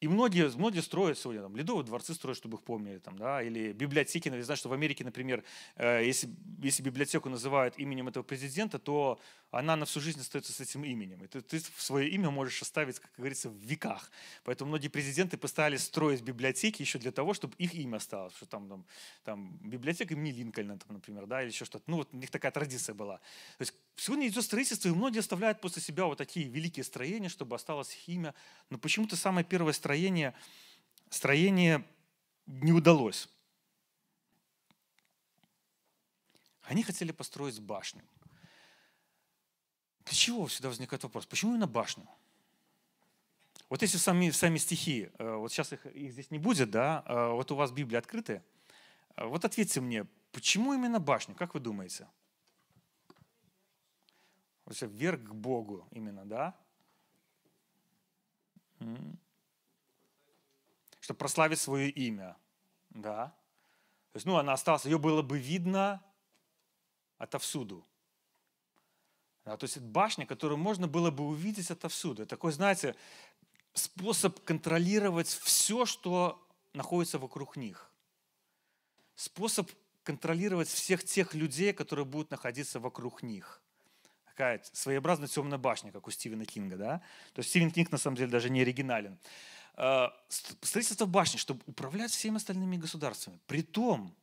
И 0.00 0.08
многие, 0.08 0.50
многие 0.56 0.80
строят 0.80 1.18
сегодня, 1.18 1.42
там, 1.42 1.56
ледовые 1.56 1.84
дворцы 1.84 2.12
строят, 2.12 2.36
чтобы 2.36 2.58
их 2.58 2.64
помнили, 2.64 2.98
там, 2.98 3.18
да, 3.18 3.42
или 3.42 3.72
библиотеки. 3.72 4.28
Я 4.28 4.44
знаю, 4.44 4.58
что 4.58 4.68
в 4.68 4.74
Америке, 4.74 5.04
например, 5.04 5.42
э, 5.76 6.04
если, 6.04 6.28
если 6.62 6.82
библиотеку 6.82 7.30
называют 7.30 7.78
именем 7.78 8.08
этого 8.08 8.22
президента, 8.22 8.78
то 8.78 9.18
она 9.50 9.76
на 9.76 9.86
всю 9.86 10.00
жизнь 10.00 10.20
остается 10.20 10.52
с 10.52 10.60
этим 10.60 10.84
именем. 10.84 11.24
И 11.24 11.26
ты, 11.28 11.40
ты 11.40 11.60
свое 11.78 12.08
имя 12.10 12.30
можешь 12.30 12.60
оставить, 12.62 12.98
как 12.98 13.10
говорится, 13.16 13.48
в 13.48 13.56
веках. 13.56 14.10
Поэтому 14.44 14.68
многие 14.68 14.88
президенты 14.88 15.36
постарались 15.36 15.84
строить 15.84 16.22
библиотеки 16.22 16.82
еще 16.82 16.98
для 16.98 17.12
того, 17.12 17.32
чтобы 17.32 17.54
их 17.56 17.74
имя 17.74 17.96
осталось. 17.96 18.34
Что 18.36 18.46
там, 18.46 18.68
там, 18.68 18.84
там 19.24 19.58
библиотека 19.62 20.14
имени 20.14 20.32
Линкольна, 20.32 20.78
там, 20.78 20.94
например, 20.94 21.26
да, 21.26 21.42
или 21.42 21.50
еще 21.50 21.64
что-то. 21.64 21.84
Ну, 21.86 21.98
вот 21.98 22.08
у 22.12 22.16
них 22.16 22.30
такая 22.30 22.52
традиция 22.52 22.94
была. 22.94 23.16
То 23.56 23.62
есть 23.62 23.74
сегодня 23.94 24.28
идет 24.28 24.44
строительство, 24.44 24.88
и 24.88 24.92
многие 24.92 25.20
оставляют 25.20 25.60
после 25.60 25.80
себя 25.80 26.04
вот 26.06 26.18
такие 26.18 26.48
великие 26.48 26.84
строения, 26.84 27.28
чтобы 27.28 27.56
осталось 27.56 27.94
их 27.94 28.08
имя. 28.08 28.34
Но 28.68 28.78
почему-то 28.78 29.16
самое 29.16 29.46
первое 29.46 29.72
строение 31.10 31.84
не 32.46 32.72
удалось. 32.72 33.28
Они 36.62 36.82
хотели 36.82 37.12
построить 37.12 37.60
башню. 37.60 38.02
Для 40.04 40.14
чего 40.14 40.46
всегда 40.46 40.68
возникает 40.68 41.02
вопрос? 41.02 41.26
Почему 41.26 41.52
именно 41.52 41.66
башню? 41.66 42.08
Вот 43.68 43.82
если 43.82 43.98
сами, 43.98 44.30
сами 44.30 44.58
стихи, 44.58 45.10
э, 45.18 45.34
вот 45.34 45.50
сейчас 45.50 45.72
их, 45.72 45.84
их 45.86 46.12
здесь 46.12 46.30
не 46.30 46.38
будет, 46.38 46.70
да, 46.70 47.02
э, 47.06 47.28
вот 47.30 47.50
у 47.50 47.56
вас 47.56 47.72
Библия 47.72 47.98
открытая, 47.98 48.44
э, 49.16 49.26
вот 49.26 49.44
ответьте 49.44 49.80
мне, 49.80 50.06
почему 50.30 50.74
именно 50.74 51.00
башню, 51.00 51.34
как 51.34 51.54
вы 51.54 51.60
думаете? 51.60 52.08
Вверх 54.66 55.22
к 55.22 55.34
Богу 55.34 55.86
именно, 55.90 56.24
да? 56.24 56.56
Чтобы 61.06 61.18
прославить 61.18 61.60
свое 61.60 61.88
имя, 61.88 62.36
да? 62.90 63.26
То 64.10 64.16
есть, 64.16 64.26
ну, 64.26 64.38
она 64.38 64.54
осталась, 64.54 64.86
ее 64.86 64.98
было 64.98 65.22
бы 65.22 65.38
видно 65.38 66.02
отовсюду. 67.16 67.86
Да, 69.44 69.56
то 69.56 69.62
есть 69.62 69.76
это 69.76 69.86
башня, 69.86 70.26
которую 70.26 70.58
можно 70.58 70.88
было 70.88 71.12
бы 71.12 71.22
увидеть 71.22 71.70
отовсюду. 71.70 72.24
Это 72.24 72.30
такой, 72.30 72.50
знаете, 72.50 72.96
способ 73.72 74.40
контролировать 74.40 75.28
все, 75.28 75.86
что 75.86 76.44
находится 76.72 77.20
вокруг 77.20 77.56
них. 77.56 77.88
Способ 79.14 79.70
контролировать 80.02 80.66
всех 80.66 81.04
тех 81.04 81.34
людей, 81.34 81.72
которые 81.72 82.04
будут 82.04 82.32
находиться 82.32 82.80
вокруг 82.80 83.22
них. 83.22 83.62
Такая 84.24 84.60
своеобразная 84.72 85.28
темная 85.28 85.58
башня, 85.58 85.92
как 85.92 86.08
у 86.08 86.10
Стивена 86.10 86.44
Кинга. 86.44 86.76
Да? 86.76 87.02
То 87.32 87.38
есть 87.38 87.50
Стивен 87.50 87.70
Кинг 87.70 87.92
на 87.92 87.98
самом 87.98 88.16
деле 88.16 88.28
даже 88.28 88.50
не 88.50 88.62
оригинален. 88.62 89.20
А, 89.76 90.12
строительство 90.28 91.06
башни, 91.06 91.38
чтобы 91.38 91.62
управлять 91.66 92.10
всеми 92.10 92.36
остальными 92.36 92.76
государствами. 92.76 93.38
При 93.46 93.62
том, 93.62 94.14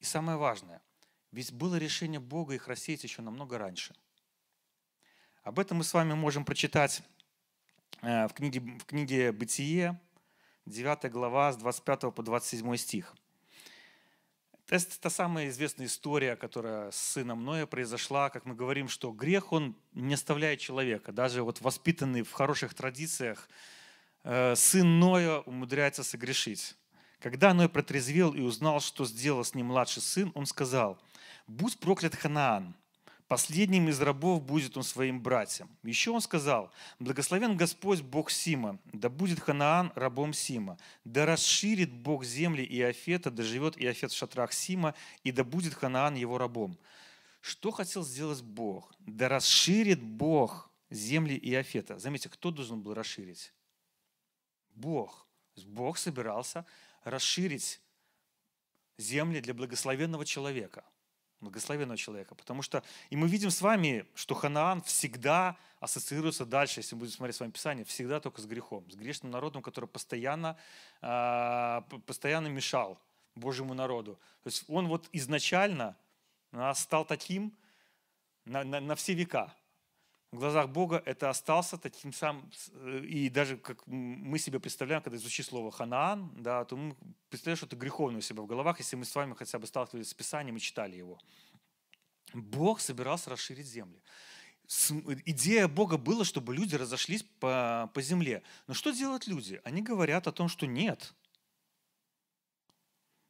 и 0.00 0.04
самое 0.04 0.38
важное, 0.38 0.82
ведь 1.32 1.52
было 1.52 1.76
решение 1.76 2.20
Бога 2.20 2.54
их 2.54 2.68
рассеять 2.68 3.04
еще 3.04 3.22
намного 3.22 3.58
раньше– 3.58 3.94
об 5.46 5.60
этом 5.60 5.76
мы 5.76 5.84
с 5.84 5.94
вами 5.94 6.12
можем 6.12 6.44
прочитать 6.44 7.04
э, 8.02 8.26
в 8.26 8.32
книге, 8.32 8.58
в 8.80 8.84
книге 8.84 9.30
«Бытие», 9.30 9.96
9 10.64 11.08
глава, 11.12 11.52
с 11.52 11.56
25 11.56 12.12
по 12.12 12.20
27 12.24 12.76
стих. 12.76 13.14
Это 14.68 15.00
та 15.00 15.08
самая 15.08 15.48
известная 15.50 15.86
история, 15.86 16.34
которая 16.34 16.90
с 16.90 16.96
сыном 16.96 17.44
Ноя 17.44 17.66
произошла. 17.66 18.28
Как 18.28 18.44
мы 18.44 18.56
говорим, 18.56 18.88
что 18.88 19.12
грех, 19.12 19.52
он 19.52 19.76
не 19.92 20.14
оставляет 20.14 20.58
человека. 20.58 21.12
Даже 21.12 21.44
вот 21.44 21.60
воспитанный 21.60 22.22
в 22.22 22.32
хороших 22.32 22.74
традициях 22.74 23.48
э, 23.48 23.52
сын 24.54 24.98
Ноя 24.98 25.40
умудряется 25.40 26.02
согрешить. 26.02 26.74
Когда 27.20 27.54
Ной 27.54 27.68
протрезвел 27.68 28.34
и 28.34 28.40
узнал, 28.40 28.80
что 28.80 29.04
сделал 29.04 29.44
с 29.44 29.54
ним 29.54 29.66
младший 29.66 30.02
сын, 30.02 30.32
он 30.34 30.46
сказал, 30.46 30.98
«Будь 31.46 31.78
проклят 31.78 32.14
Ханаан, 32.14 32.74
Последним 33.28 33.88
из 33.88 34.00
рабов 34.00 34.40
будет 34.42 34.76
он 34.76 34.84
своим 34.84 35.20
братьям. 35.20 35.68
Еще 35.82 36.12
он 36.12 36.20
сказал, 36.20 36.70
благословен 37.00 37.56
Господь 37.56 38.00
Бог 38.00 38.30
Сима, 38.30 38.78
да 38.92 39.08
будет 39.08 39.40
Ханаан 39.40 39.90
рабом 39.96 40.32
Сима, 40.32 40.78
да 41.04 41.26
расширит 41.26 41.92
Бог 41.92 42.24
земли 42.24 42.64
Иофета, 42.64 43.32
да 43.32 43.42
живет 43.42 43.82
Иофет 43.82 44.12
в 44.12 44.16
шатрах 44.16 44.52
Сима, 44.52 44.94
и 45.24 45.32
да 45.32 45.42
будет 45.42 45.74
Ханаан 45.74 46.14
его 46.14 46.38
рабом. 46.38 46.78
Что 47.40 47.72
хотел 47.72 48.04
сделать 48.04 48.42
Бог? 48.42 48.94
Да 49.00 49.28
расширит 49.28 50.00
Бог 50.00 50.70
земли 50.90 51.36
Иофета. 51.36 51.98
Заметьте, 51.98 52.28
кто 52.28 52.52
должен 52.52 52.80
был 52.80 52.94
расширить? 52.94 53.52
Бог. 54.76 55.26
Бог 55.64 55.98
собирался 55.98 56.64
расширить 57.02 57.80
земли 58.98 59.40
для 59.40 59.54
благословенного 59.54 60.24
человека– 60.24 60.84
благословенного 61.40 61.96
человека. 61.96 62.34
Потому 62.34 62.62
что, 62.62 62.82
и 63.10 63.16
мы 63.16 63.28
видим 63.28 63.50
с 63.50 63.60
вами, 63.60 64.06
что 64.14 64.34
Ханаан 64.34 64.82
всегда 64.82 65.56
ассоциируется 65.80 66.46
дальше, 66.46 66.80
если 66.80 66.94
мы 66.94 67.00
будем 67.00 67.12
смотреть 67.12 67.36
с 67.36 67.40
вами 67.40 67.50
Писание, 67.50 67.84
всегда 67.84 68.20
только 68.20 68.40
с 68.40 68.46
грехом, 68.46 68.90
с 68.90 68.94
грешным 68.94 69.30
народом, 69.30 69.62
который 69.62 69.88
постоянно, 69.88 70.56
а, 71.00 71.82
постоянно 72.06 72.48
мешал 72.48 72.98
Божьему 73.34 73.74
народу. 73.74 74.18
То 74.42 74.48
есть 74.48 74.64
он 74.68 74.88
вот 74.88 75.08
изначально 75.12 75.96
стал 76.74 77.04
таким 77.04 77.56
на, 78.44 78.64
на, 78.64 78.80
на 78.80 78.94
все 78.94 79.12
века 79.14 79.54
в 80.36 80.38
глазах 80.38 80.68
Бога 80.68 81.02
это 81.06 81.30
остался 81.30 81.78
таким 81.78 82.12
самым, 82.12 82.50
э, 82.72 83.00
и 83.06 83.30
даже 83.30 83.56
как 83.56 83.86
мы 83.86 84.38
себе 84.38 84.60
представляем, 84.60 85.02
когда 85.02 85.18
звучит 85.18 85.46
слово 85.46 85.70
«ханаан», 85.70 86.30
да, 86.42 86.64
то 86.64 86.76
мы 86.76 86.94
представляем 87.30 87.56
что-то 87.56 87.76
греховное 87.76 88.18
у 88.18 88.22
себя 88.22 88.42
в 88.42 88.46
головах, 88.46 88.78
если 88.78 88.96
мы 88.96 89.06
с 89.06 89.14
вами 89.14 89.34
хотя 89.34 89.58
бы 89.58 89.66
сталкивались 89.66 90.10
с 90.10 90.14
Писанием 90.14 90.56
и 90.56 90.60
читали 90.60 90.96
его. 90.96 91.18
Бог 92.34 92.80
собирался 92.80 93.30
расширить 93.30 93.66
земли. 93.66 94.02
Идея 95.24 95.68
Бога 95.68 95.96
была, 95.96 96.24
чтобы 96.24 96.54
люди 96.54 96.74
разошлись 96.74 97.22
по, 97.22 97.90
по 97.94 98.02
земле. 98.02 98.42
Но 98.66 98.74
что 98.74 98.90
делают 98.90 99.26
люди? 99.26 99.60
Они 99.64 99.80
говорят 99.80 100.26
о 100.26 100.32
том, 100.32 100.48
что 100.48 100.66
нет. 100.66 101.14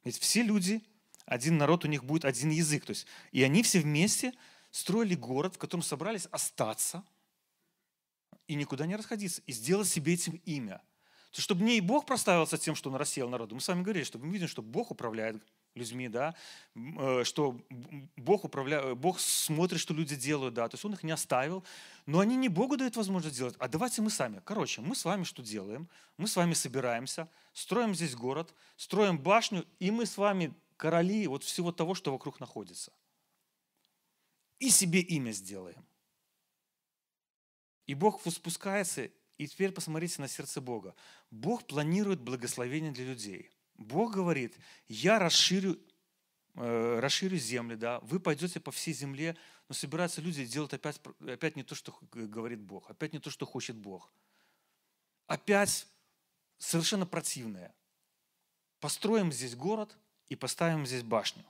Ведь 0.03 0.19
все 0.19 0.41
люди, 0.43 0.81
один 1.25 1.57
народ, 1.57 1.85
у 1.85 1.87
них 1.87 2.03
будет 2.03 2.25
один 2.25 2.49
язык. 2.49 2.85
То 2.85 2.91
есть, 2.91 3.07
и 3.31 3.43
они 3.43 3.63
все 3.63 3.79
вместе 3.79 4.33
строили 4.71 5.15
город, 5.15 5.55
в 5.55 5.57
котором 5.57 5.81
собрались 5.81 6.27
остаться 6.31 7.03
и 8.47 8.55
никуда 8.55 8.85
не 8.85 8.95
расходиться, 8.95 9.41
и 9.45 9.51
сделать 9.51 9.87
себе 9.87 10.13
этим 10.13 10.41
имя. 10.45 10.81
То, 11.31 11.41
чтобы 11.41 11.63
не 11.63 11.77
и 11.77 11.81
Бог 11.81 12.05
проставился 12.05 12.57
тем, 12.57 12.75
что 12.75 12.89
он 12.89 12.95
рассеял 12.95 13.29
народу. 13.29 13.55
Мы 13.55 13.61
с 13.61 13.67
вами 13.67 13.83
говорили, 13.83 14.03
что 14.03 14.17
мы 14.17 14.31
видим, 14.31 14.47
что 14.47 14.61
Бог 14.61 14.91
управляет 14.91 15.43
людьми, 15.75 16.07
да, 16.07 16.33
э, 16.75 17.23
что 17.23 17.59
Бог, 18.15 18.45
управляет, 18.45 18.97
Бог 18.97 19.19
смотрит, 19.19 19.79
что 19.79 19.93
люди 19.93 20.15
делают, 20.15 20.55
да, 20.55 20.67
то 20.67 20.75
есть 20.75 20.85
Он 20.85 20.93
их 20.93 21.03
не 21.03 21.11
оставил, 21.11 21.63
но 22.07 22.19
они 22.19 22.35
не 22.35 22.49
Богу 22.49 22.77
дают 22.77 22.95
возможность 22.95 23.35
сделать, 23.35 23.55
а 23.59 23.67
давайте 23.67 24.01
мы 24.01 24.09
сами. 24.09 24.41
Короче, 24.43 24.81
мы 24.81 24.95
с 24.95 25.05
вами 25.05 25.23
что 25.23 25.43
делаем? 25.43 25.87
Мы 26.17 26.27
с 26.27 26.35
вами 26.35 26.53
собираемся, 26.53 27.29
строим 27.53 27.93
здесь 27.93 28.15
город, 28.15 28.55
строим 28.75 29.19
башню, 29.19 29.65
и 29.79 29.91
мы 29.91 30.07
с 30.07 30.17
вами 30.17 30.53
короли 30.77 31.27
вот 31.27 31.43
всего 31.43 31.71
того, 31.71 31.93
что 31.93 32.11
вокруг 32.11 32.39
находится– 32.39 32.91
и 34.59 34.69
себе 34.69 35.01
имя 35.01 35.31
сделаем. 35.31 35.85
И 37.85 37.93
Бог 37.93 38.21
спускается, 38.29 39.09
и 39.37 39.47
теперь 39.47 39.71
посмотрите 39.71 40.21
на 40.21 40.27
сердце 40.27 40.61
Бога. 40.61 40.95
Бог 41.31 41.65
планирует 41.65 42.21
благословение 42.21 42.91
для 42.91 43.05
людей. 43.05 43.49
Бог 43.75 44.13
говорит, 44.13 44.57
я 44.87 45.19
расширю, 45.19 45.79
э, 46.55 46.99
расширю 46.99 47.37
землю, 47.37 47.77
да, 47.77 47.99
вы 48.01 48.19
пойдете 48.19 48.59
по 48.59 48.71
всей 48.71 48.93
земле, 48.93 49.37
но 49.69 49.75
собираются 49.75 50.21
люди 50.21 50.45
делать 50.45 50.73
опять, 50.73 50.99
опять 51.19 51.55
не 51.55 51.63
то, 51.63 51.75
что 51.75 51.97
говорит 52.11 52.59
Бог, 52.59 52.89
опять 52.89 53.13
не 53.13 53.19
то, 53.19 53.29
что 53.29 53.45
хочет 53.45 53.75
Бог. 53.75 54.11
Опять 55.27 55.87
совершенно 56.57 57.05
противное. 57.05 57.73
Построим 58.79 59.31
здесь 59.31 59.55
город 59.55 59.97
и 60.29 60.35
поставим 60.35 60.85
здесь 60.85 61.03
башню. 61.03 61.45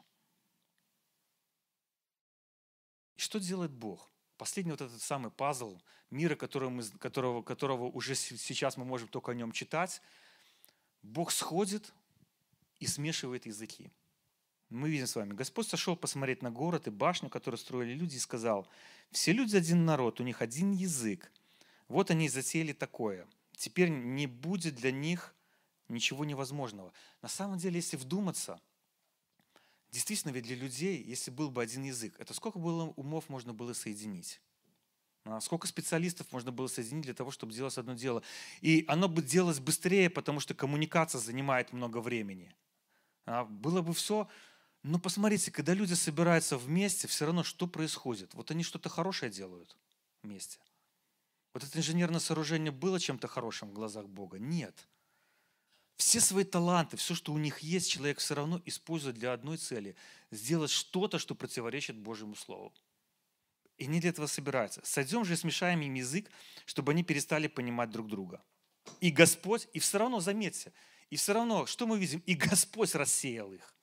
И 3.18 3.22
что 3.22 3.40
делает 3.40 3.72
Бог? 3.72 4.10
Последний 4.38 4.72
вот 4.72 4.82
этот 4.82 5.02
самый 5.02 5.32
пазл 5.32 5.80
мира, 6.12 6.36
которого, 6.36 6.70
мы, 6.70 6.84
которого, 6.84 7.42
которого 7.42 7.86
уже 7.86 8.16
сейчас 8.16 8.78
мы 8.78 8.86
можем 8.86 9.08
только 9.08 9.32
о 9.32 9.36
нем 9.36 9.52
читать, 9.52 10.02
Бог 11.02 11.32
сходит 11.32 11.94
и 12.80 12.86
смешивает 12.86 13.46
языки. 13.46 13.92
Мы 14.70 14.90
видим 14.90 15.08
с 15.08 15.16
вами, 15.16 15.34
Господь 15.34 15.68
сошел 15.68 15.96
посмотреть 15.96 16.44
на 16.44 16.52
город 16.52 16.88
и 16.88 16.92
башню, 16.92 17.30
которую 17.30 17.58
строили 17.58 17.94
люди, 17.94 18.18
и 18.18 18.20
сказал, 18.20 18.68
все 19.12 19.32
люди 19.32 19.56
один 19.56 19.86
народ, 19.86 20.20
у 20.20 20.24
них 20.24 20.42
один 20.42 20.72
язык. 20.72 21.32
Вот 21.88 22.12
они 22.12 22.28
затеяли 22.28 22.74
такое. 22.74 23.26
Теперь 23.54 23.90
не 23.90 24.28
будет 24.28 24.76
для 24.76 24.92
них 24.92 25.34
ничего 25.88 26.26
невозможного. 26.26 26.92
На 27.22 27.30
самом 27.30 27.58
деле, 27.58 27.78
если 27.78 27.96
вдуматься, 27.96 28.60
действительно 29.92 30.32
ведь 30.32 30.46
для 30.46 30.56
людей, 30.56 31.02
если 31.04 31.32
был 31.32 31.50
бы 31.50 31.62
один 31.62 31.84
язык, 31.84 32.16
это 32.20 32.34
сколько 32.34 32.60
было 32.60 32.86
умов 32.96 33.30
можно 33.30 33.54
было 33.54 33.74
соединить? 33.74 34.42
А 35.24 35.42
сколько 35.42 35.68
специалистов 35.68 36.32
можно 36.32 36.52
было 36.52 36.68
соединить 36.68 37.04
для 37.04 37.14
того, 37.14 37.32
чтобы 37.32 37.54
делать 37.54 37.78
одно 37.78 37.94
дело? 37.94 38.24
И 38.62 38.86
оно 38.88 39.10
бы 39.10 39.22
делалось 39.22 39.60
быстрее, 39.60 40.10
потому 40.10 40.40
что 40.40 40.54
коммуникация 40.54 41.20
занимает 41.20 41.74
много 41.74 42.00
времени. 42.00 42.56
А 43.26 43.44
было 43.44 43.82
бы 43.82 43.94
все 43.94 44.28
но 44.84 45.00
посмотрите, 45.00 45.52
когда 45.52 45.74
люди 45.74 45.94
собираются 45.94 46.58
вместе, 46.58 47.10
все 47.10 47.26
равно 47.26 47.44
что 47.44 47.68
происходит? 47.68 48.34
Вот 48.34 48.52
они 48.52 48.64
что-то 48.64 48.88
хорошее 48.88 49.30
делают 49.30 49.76
вместе. 50.24 50.60
Вот 51.54 51.64
это 51.64 51.78
инженерное 51.78 52.22
сооружение 52.22 52.72
было 52.72 52.98
чем-то 52.98 53.28
хорошим 53.28 53.70
в 53.70 53.74
глазах 53.74 54.08
Бога? 54.08 54.40
Нет. 54.40 54.88
Все 55.98 56.22
свои 56.22 56.44
таланты, 56.44 56.96
все, 56.96 57.16
что 57.16 57.34
у 57.34 57.38
них 57.40 57.60
есть, 57.60 57.90
человек 57.90 58.20
все 58.20 58.36
равно 58.36 58.62
использует 58.66 59.16
для 59.18 59.34
одной 59.34 59.58
цели– 59.58 59.96
сделать 60.32 60.70
что-то, 60.70 61.18
что 61.18 61.34
противоречит 61.34 61.98
Божьему 61.98 62.36
Слову. 62.36 62.74
И 63.78 63.88
не 63.88 64.00
для 64.00 64.12
этого 64.12 64.28
собираются. 64.28 64.82
Сойдем 64.84 65.26
же 65.26 65.34
и 65.34 65.38
смешаем 65.38 65.82
им 65.82 65.94
язык, 65.96 66.30
чтобы 66.66 66.92
они 66.92 67.04
перестали 67.04 67.48
понимать 67.48 67.90
друг 67.90 68.08
друга. 68.08 68.44
И 69.02 69.10
Господь, 69.12 69.68
и 69.74 69.80
все 69.80 69.98
равно, 69.98 70.20
заметьте, 70.20 70.72
и 71.10 71.16
все 71.16 71.34
равно, 71.34 71.66
что 71.66 71.88
мы 71.88 71.98
видим? 71.98 72.20
И 72.26 72.36
Господь 72.36 72.94
рассеял 72.96 73.52
их. 73.52 73.74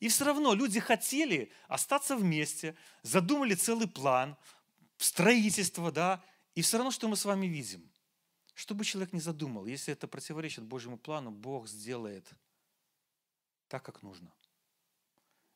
И 0.00 0.08
все 0.08 0.24
равно 0.24 0.54
люди 0.54 0.80
хотели 0.80 1.52
остаться 1.68 2.16
вместе, 2.16 2.76
задумали 3.02 3.54
целый 3.54 3.88
план, 3.88 4.36
строительство, 4.96 5.92
да, 5.92 6.24
и 6.54 6.62
все 6.62 6.78
равно, 6.78 6.90
что 6.90 7.08
мы 7.08 7.16
с 7.16 7.24
вами 7.24 7.46
видим. 7.46 7.91
Что 8.54 8.74
бы 8.74 8.84
человек 8.84 9.12
ни 9.12 9.18
задумал, 9.18 9.66
если 9.66 9.92
это 9.92 10.06
противоречит 10.06 10.64
Божьему 10.64 10.98
плану, 10.98 11.30
Бог 11.30 11.68
сделает 11.68 12.28
так, 13.68 13.82
как 13.82 14.02
нужно. 14.02 14.32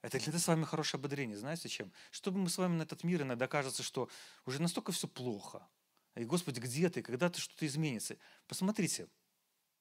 Это 0.03 0.19
для 0.19 0.33
нас 0.33 0.45
с 0.45 0.49
вами 0.49 0.65
хорошее 0.65 0.99
ободрение. 0.99 1.37
Знаете 1.37 1.69
чем? 1.69 1.93
Чтобы 2.11 2.39
мы 2.39 2.49
с 2.49 2.59
вами 2.59 2.77
на 2.77 2.83
этот 2.83 3.05
мир 3.05 3.23
иногда 3.23 3.49
кажется, 3.49 3.83
что 3.83 4.09
уже 4.45 4.63
настолько 4.63 4.93
все 4.93 5.09
плохо. 5.09 5.67
И, 6.15 6.25
Господи, 6.25 6.61
где 6.61 6.89
ты? 6.89 7.03
Когда 7.03 7.29
ты 7.29 7.41
что-то 7.41 7.67
изменится? 7.67 8.17
Посмотрите, 8.47 9.09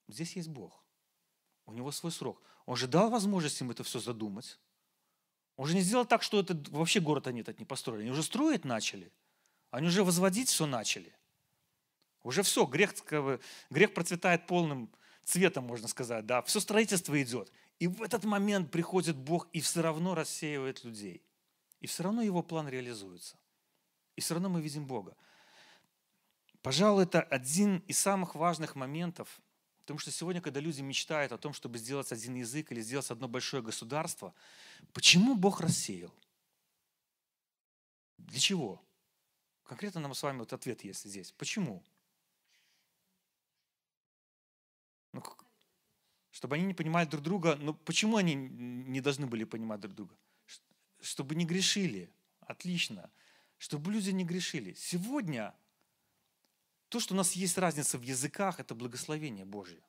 здесь 0.08 0.36
есть 0.36 0.50
Бог. 0.50 0.84
У 1.66 1.74
него 1.74 1.92
свой 1.92 2.12
срок. 2.12 2.42
Он 2.66 2.76
же 2.76 2.88
дал 2.88 3.10
возможность 3.10 3.62
им 3.62 3.72
это 3.72 3.84
все 3.84 4.00
задумать. 4.00 4.60
Он 5.56 5.68
же 5.68 5.76
не 5.76 5.82
сделал 5.82 6.06
так, 6.06 6.22
что 6.24 6.40
это 6.40 6.60
вообще 6.72 7.00
город 7.00 7.28
они 7.28 7.42
этот 7.42 7.60
не 7.60 7.66
построили. 7.66 8.02
Они 8.02 8.12
уже 8.12 8.24
строить 8.24 8.66
начали. 8.66 9.14
Они 9.72 9.88
уже 9.88 10.04
возводить 10.04 10.50
все 10.50 10.66
начали. 10.66 11.16
Уже 12.26 12.42
все, 12.42 12.66
грех, 12.66 12.96
грех 13.70 13.94
процветает 13.94 14.48
полным 14.48 14.90
цветом, 15.24 15.66
можно 15.66 15.88
сказать. 15.88 16.26
Да, 16.26 16.42
все 16.42 16.60
строительство 16.60 17.22
идет. 17.22 17.52
И 17.78 17.88
в 17.88 18.02
этот 18.02 18.24
момент 18.24 18.72
приходит 18.72 19.16
Бог 19.16 19.48
и 19.54 19.62
все 19.62 19.82
равно 19.82 20.16
рассеивает 20.16 20.84
людей. 20.84 21.22
И 21.82 21.88
все 21.88 22.02
равно 22.02 22.24
его 22.24 22.42
план 22.42 22.68
реализуется. 22.68 23.38
И 24.16 24.22
все 24.22 24.34
равно 24.34 24.50
мы 24.50 24.60
видим 24.60 24.88
Бога. 24.88 25.16
Пожалуй, 26.64 27.04
это 27.04 27.22
один 27.22 27.78
из 27.88 28.00
самых 28.00 28.34
важных 28.34 28.76
моментов 28.76 29.40
Потому 29.82 30.00
что 30.00 30.10
сегодня, 30.10 30.42
когда 30.42 30.60
люди 30.60 30.82
мечтают 30.82 31.32
о 31.32 31.38
том, 31.38 31.54
чтобы 31.54 31.78
сделать 31.78 32.12
один 32.12 32.34
язык 32.34 32.72
или 32.72 32.82
сделать 32.82 33.12
одно 33.12 33.28
большое 33.28 33.62
государство, 33.62 34.34
почему 34.94 35.36
Бог 35.36 35.62
рассеял? 35.62 36.12
Для 38.18 38.40
чего? 38.40 38.84
Конкретно 39.64 40.02
нам 40.02 40.16
с 40.16 40.24
вами 40.24 40.40
вот 40.40 40.54
ответ 40.54 40.84
есть 40.84 41.04
здесь. 41.04 41.32
Почему? 41.34 41.84
Ну, 45.16 45.24
чтобы 46.36 46.56
они 46.56 46.66
не 46.66 46.74
понимали 46.74 47.08
друг 47.08 47.24
друга. 47.24 47.56
Но 47.56 47.74
почему 47.74 48.18
они 48.18 48.36
не 48.36 49.00
должны 49.00 49.26
были 49.26 49.46
понимать 49.46 49.80
друг 49.80 49.96
друга? 49.96 50.18
Чтобы 51.02 51.34
не 51.34 51.46
грешили. 51.46 52.12
Отлично. 52.42 53.10
Чтобы 53.58 53.94
люди 53.94 54.10
не 54.10 54.26
грешили. 54.26 54.74
Сегодня 54.74 55.56
то, 56.90 57.00
что 57.00 57.14
у 57.14 57.18
нас 57.18 57.32
есть 57.34 57.58
разница 57.58 57.98
в 57.98 58.02
языках, 58.02 58.60
это 58.60 58.76
благословение 58.76 59.46
Божье. 59.46 59.82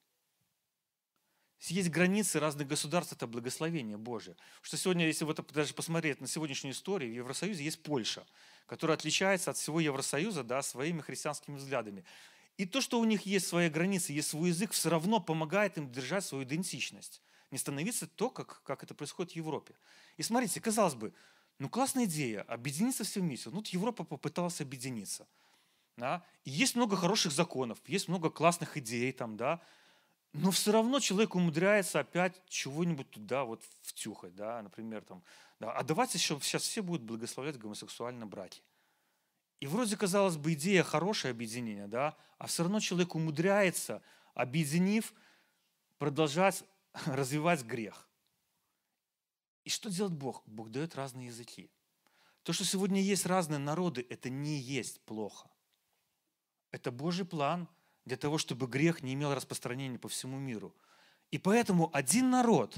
Есть 1.63 1.91
границы 1.91 2.39
разных 2.39 2.69
государств, 2.69 3.13
это 3.13 3.27
благословение 3.27 3.97
Божье. 3.97 4.37
Что 4.63 4.77
сегодня, 4.77 5.05
если 5.05 5.25
вот 5.25 5.45
даже 5.53 5.75
посмотреть 5.75 6.21
на 6.21 6.29
сегодняшнюю 6.29 6.75
историю, 6.75 7.11
в 7.11 7.17
Евросоюзе 7.17 7.65
есть 7.65 7.83
Польша, 7.83 8.25
которая 8.67 8.97
отличается 8.97 9.51
от 9.51 9.57
всего 9.57 9.81
Евросоюза 9.81 10.45
да, 10.45 10.63
своими 10.63 11.01
христианскими 11.01 11.57
взглядами. 11.57 12.05
И 12.57 12.65
то, 12.65 12.81
что 12.81 12.99
у 12.99 13.05
них 13.05 13.23
есть 13.23 13.47
свои 13.47 13.69
границы, 13.69 14.13
есть 14.13 14.29
свой 14.29 14.49
язык, 14.49 14.73
все 14.73 14.89
равно 14.89 15.21
помогает 15.21 15.77
им 15.77 15.91
держать 15.91 16.25
свою 16.25 16.45
идентичность. 16.45 17.21
Не 17.51 17.59
становиться 17.59 18.07
то, 18.07 18.31
как, 18.31 18.63
как 18.63 18.83
это 18.83 18.95
происходит 18.95 19.33
в 19.33 19.37
Европе. 19.37 19.75
И 20.17 20.23
смотрите, 20.23 20.61
казалось 20.61 20.95
бы, 20.95 21.13
ну 21.59 21.69
классная 21.69 22.05
идея, 22.05 22.43
объединиться 22.43 23.05
все 23.05 23.21
вместе. 23.21 23.51
Ну, 23.51 23.57
вот 23.57 23.69
Европа 23.69 24.05
попыталась 24.05 24.61
объединиться– 24.61 25.27
да? 25.97 26.23
И 26.45 26.51
есть 26.51 26.77
много 26.77 26.97
хороших 26.97 27.33
законов, 27.33 27.79
есть 27.87 28.09
много 28.09 28.31
классных 28.31 28.77
идей 28.77 29.13
там, 29.13 29.37
да, 29.37 29.61
но 30.33 30.51
все 30.51 30.73
равно 30.73 31.01
человек 31.01 31.35
умудряется 31.35 32.01
опять 32.01 32.41
чего-нибудь 32.49 33.11
туда 33.11 33.45
вот 33.45 33.63
втюхать, 33.83 34.35
да, 34.35 34.63
например, 34.63 35.03
там, 35.03 35.23
да, 35.59 35.73
а 35.73 35.83
давайте 35.83 36.19
еще 36.19 36.39
сейчас 36.43 36.63
все 36.63 36.83
будут 36.83 37.03
благословлять 37.03 37.59
гомосексуальные 37.59 38.27
браки. 38.27 38.63
И 39.61 39.67
вроде, 39.67 39.97
казалось 39.97 40.37
бы, 40.37 40.53
идея 40.53 40.83
хорошая 40.83 41.33
объединение, 41.33 41.87
да, 41.87 42.17
а 42.39 42.47
все 42.47 42.63
равно 42.63 42.81
человек 42.81 43.15
умудряется, 43.15 44.03
объединив, 44.35 45.15
продолжать 45.99 46.65
развивать 47.07 47.65
грех. 47.65 48.09
И 49.65 49.71
что 49.71 49.91
делает 49.91 50.15
Бог? 50.15 50.43
Бог 50.47 50.71
дает 50.71 50.95
разные 50.95 51.27
языки. 51.27 51.71
То, 52.43 52.53
что 52.53 52.65
сегодня 52.65 53.01
есть 53.01 53.27
разные 53.27 53.59
народы, 53.59 54.07
это 54.09 54.31
не 54.31 54.59
есть 54.59 55.01
плохо. 55.01 55.51
Это 56.71 56.93
Божий 56.93 57.27
план 57.27 57.69
для 58.05 58.17
того, 58.17 58.39
чтобы 58.39 58.69
грех 58.69 59.03
не 59.03 59.15
имел 59.15 59.35
распространения 59.35 59.99
по 59.99 60.09
всему 60.09 60.39
миру. 60.39 60.77
И 61.33 61.39
поэтому 61.39 61.91
один 61.93 62.31
народ 62.31 62.77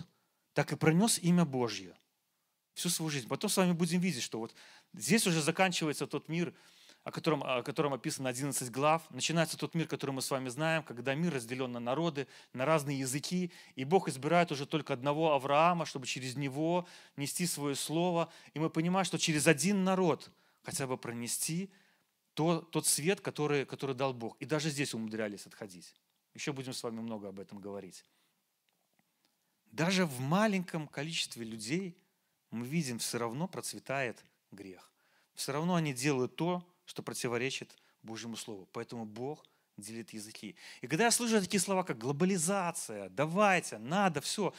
так 0.55 0.73
и 0.73 0.77
пронес 0.77 1.19
имя 1.19 1.45
Божье 1.45 1.95
всю 2.73 2.88
свою 2.88 3.11
жизнь. 3.11 3.29
Потом 3.29 3.51
с 3.51 3.57
вами 3.57 3.73
будем 3.73 4.01
видеть, 4.01 4.23
что 4.23 4.38
вот 4.38 4.55
здесь 4.94 5.27
уже 5.27 5.40
заканчивается 5.42 6.07
тот 6.07 6.29
мир, 6.29 6.55
о 7.05 7.11
котором, 7.11 7.42
о 7.42 7.62
котором 7.62 7.94
описано 7.94 8.29
11 8.29 8.70
глав. 8.70 9.09
Начинается 9.11 9.57
тот 9.57 9.74
мир, 9.74 9.88
который 9.88 10.11
мы 10.11 10.22
с 10.22 10.31
вами 10.31 10.48
знаем, 10.48 10.83
когда 10.83 11.14
мир 11.14 11.33
разделен 11.33 11.72
на 11.72 11.81
народы, 11.81 12.27
на 12.53 12.64
разные 12.64 12.98
языки, 12.98 13.51
и 13.77 13.85
Бог 13.85 14.09
избирает 14.09 14.53
уже 14.53 14.66
только 14.66 14.92
одного 14.92 15.33
Авраама, 15.33 15.87
чтобы 15.87 16.07
через 16.07 16.37
него 16.37 16.87
нести 17.16 17.46
свое 17.46 17.74
слово. 17.74 18.31
И 18.53 18.59
мы 18.59 18.68
понимаем, 18.68 19.05
что 19.05 19.18
через 19.18 19.46
один 19.46 19.85
народ 19.85 20.31
хотя 20.62 20.87
бы 20.87 20.98
пронести 20.98 21.70
то, 22.35 22.61
тот 22.61 22.87
свет, 22.87 23.20
который, 23.20 23.64
который 23.64 23.94
дал 23.94 24.12
Бог. 24.12 24.37
И 24.38 24.44
даже 24.44 24.70
здесь 24.70 24.94
умудрялись 24.94 25.46
отходить. 25.46 25.94
Еще 26.35 26.53
будем 26.53 26.72
с 26.72 26.83
вами 26.83 27.01
много 27.01 27.29
об 27.29 27.40
этом 27.40 27.59
говорить. 27.59 28.05
Даже 29.72 30.07
в 30.07 30.20
маленьком 30.20 30.88
количестве 30.88 31.44
людей 31.44 31.96
мы 32.51 32.66
видим, 32.66 32.98
все 32.98 33.18
равно 33.18 33.48
процветает 33.48 34.22
грех. 34.51 34.91
Все 35.35 35.53
равно 35.53 35.75
они 35.75 35.93
делают 35.93 36.37
то, 36.37 36.67
что 36.85 37.03
противоречит 37.03 37.77
Божьему 38.03 38.37
Слову. 38.37 38.69
Поэтому 38.73 39.05
Бог 39.05 39.45
делит 39.77 40.11
языки. 40.11 40.57
И 40.81 40.87
когда 40.87 41.05
я 41.05 41.11
слышу 41.11 41.41
такие 41.41 41.61
слова, 41.61 41.85
как 41.85 41.99
глобализация, 41.99 43.09
давайте, 43.11 43.79
надо, 43.79 44.21
все, 44.21 44.53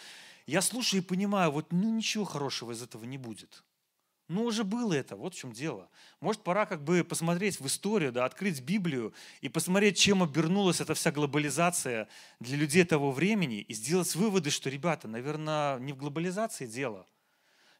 я 0.48 0.62
слушаю 0.62 1.02
и 1.02 1.06
понимаю, 1.06 1.52
вот 1.52 1.72
ну 1.72 1.96
ничего 1.96 2.26
хорошего 2.26 2.72
из 2.72 2.82
этого 2.82 3.04
не 3.04 3.18
будет. 3.18 3.64
Ну, 4.30 4.44
уже 4.44 4.64
было 4.64 4.94
это, 4.94 5.16
вот 5.16 5.34
в 5.34 5.38
чем 5.38 5.52
дело. 5.52 5.90
Может, 6.22 6.44
пора 6.44 6.68
как 6.68 6.84
бы 6.84 7.04
посмотреть 7.04 7.60
в 7.60 7.66
историю, 7.66 8.12
да, 8.12 8.26
открыть 8.26 8.62
Библию 8.62 9.12
и 9.42 9.50
посмотреть, 9.50 9.98
чем 9.98 10.22
обернулась 10.22 10.80
эта 10.80 10.94
вся 10.94 11.12
глобализация 11.12 12.08
для 12.40 12.56
людей 12.56 12.84
того 12.84 13.12
времени 13.12 13.62
и 13.62 13.74
сделать 13.74 14.16
выводы, 14.16 14.52
что, 14.52 14.70
ребята, 14.70 15.08
наверное, 15.08 15.80
не 15.80 15.94
в 15.94 15.98
глобализации 15.98 16.68
дело. 16.68 17.08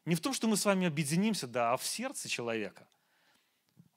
Не 0.06 0.14
в 0.14 0.20
том, 0.20 0.32
что 0.32 0.48
мы 0.48 0.56
с 0.56 0.64
вами 0.64 0.86
объединимся, 0.86 1.46
да, 1.46 1.72
а 1.72 1.76
в 1.76 1.84
сердце 1.84 2.28
человека. 2.28 2.88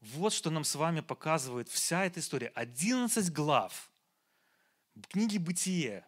Вот 0.01 0.33
что 0.33 0.49
нам 0.49 0.65
с 0.65 0.75
вами 0.75 0.99
показывает 0.99 1.69
вся 1.69 2.05
эта 2.05 2.19
история. 2.19 2.47
11 2.55 3.31
глав 3.31 3.89
книги 5.09 5.37
«Бытие» 5.37 6.05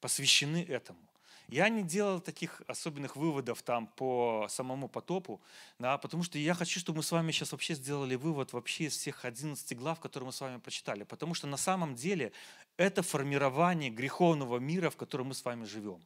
посвящены 0.00 0.64
этому. 0.64 0.98
Я 1.46 1.70
не 1.70 1.82
делал 1.82 2.20
таких 2.20 2.62
особенных 2.66 3.16
выводов 3.16 3.62
там 3.62 3.86
по 3.86 4.46
самому 4.50 4.86
потопу, 4.86 5.40
да, 5.78 5.96
потому 5.96 6.22
что 6.22 6.36
я 6.36 6.52
хочу, 6.52 6.78
чтобы 6.78 6.98
мы 6.98 7.02
с 7.02 7.10
вами 7.10 7.32
сейчас 7.32 7.52
вообще 7.52 7.74
сделали 7.74 8.16
вывод 8.16 8.52
вообще 8.52 8.84
из 8.84 8.96
всех 8.96 9.24
11 9.24 9.78
глав, 9.78 9.98
которые 9.98 10.26
мы 10.26 10.32
с 10.32 10.40
вами 10.40 10.58
прочитали. 10.58 11.04
Потому 11.04 11.32
что 11.32 11.46
на 11.46 11.56
самом 11.56 11.94
деле 11.94 12.32
это 12.76 13.02
формирование 13.02 13.88
греховного 13.88 14.58
мира, 14.58 14.90
в 14.90 14.96
котором 14.96 15.28
мы 15.28 15.34
с 15.34 15.44
вами 15.44 15.64
живем 15.64 16.04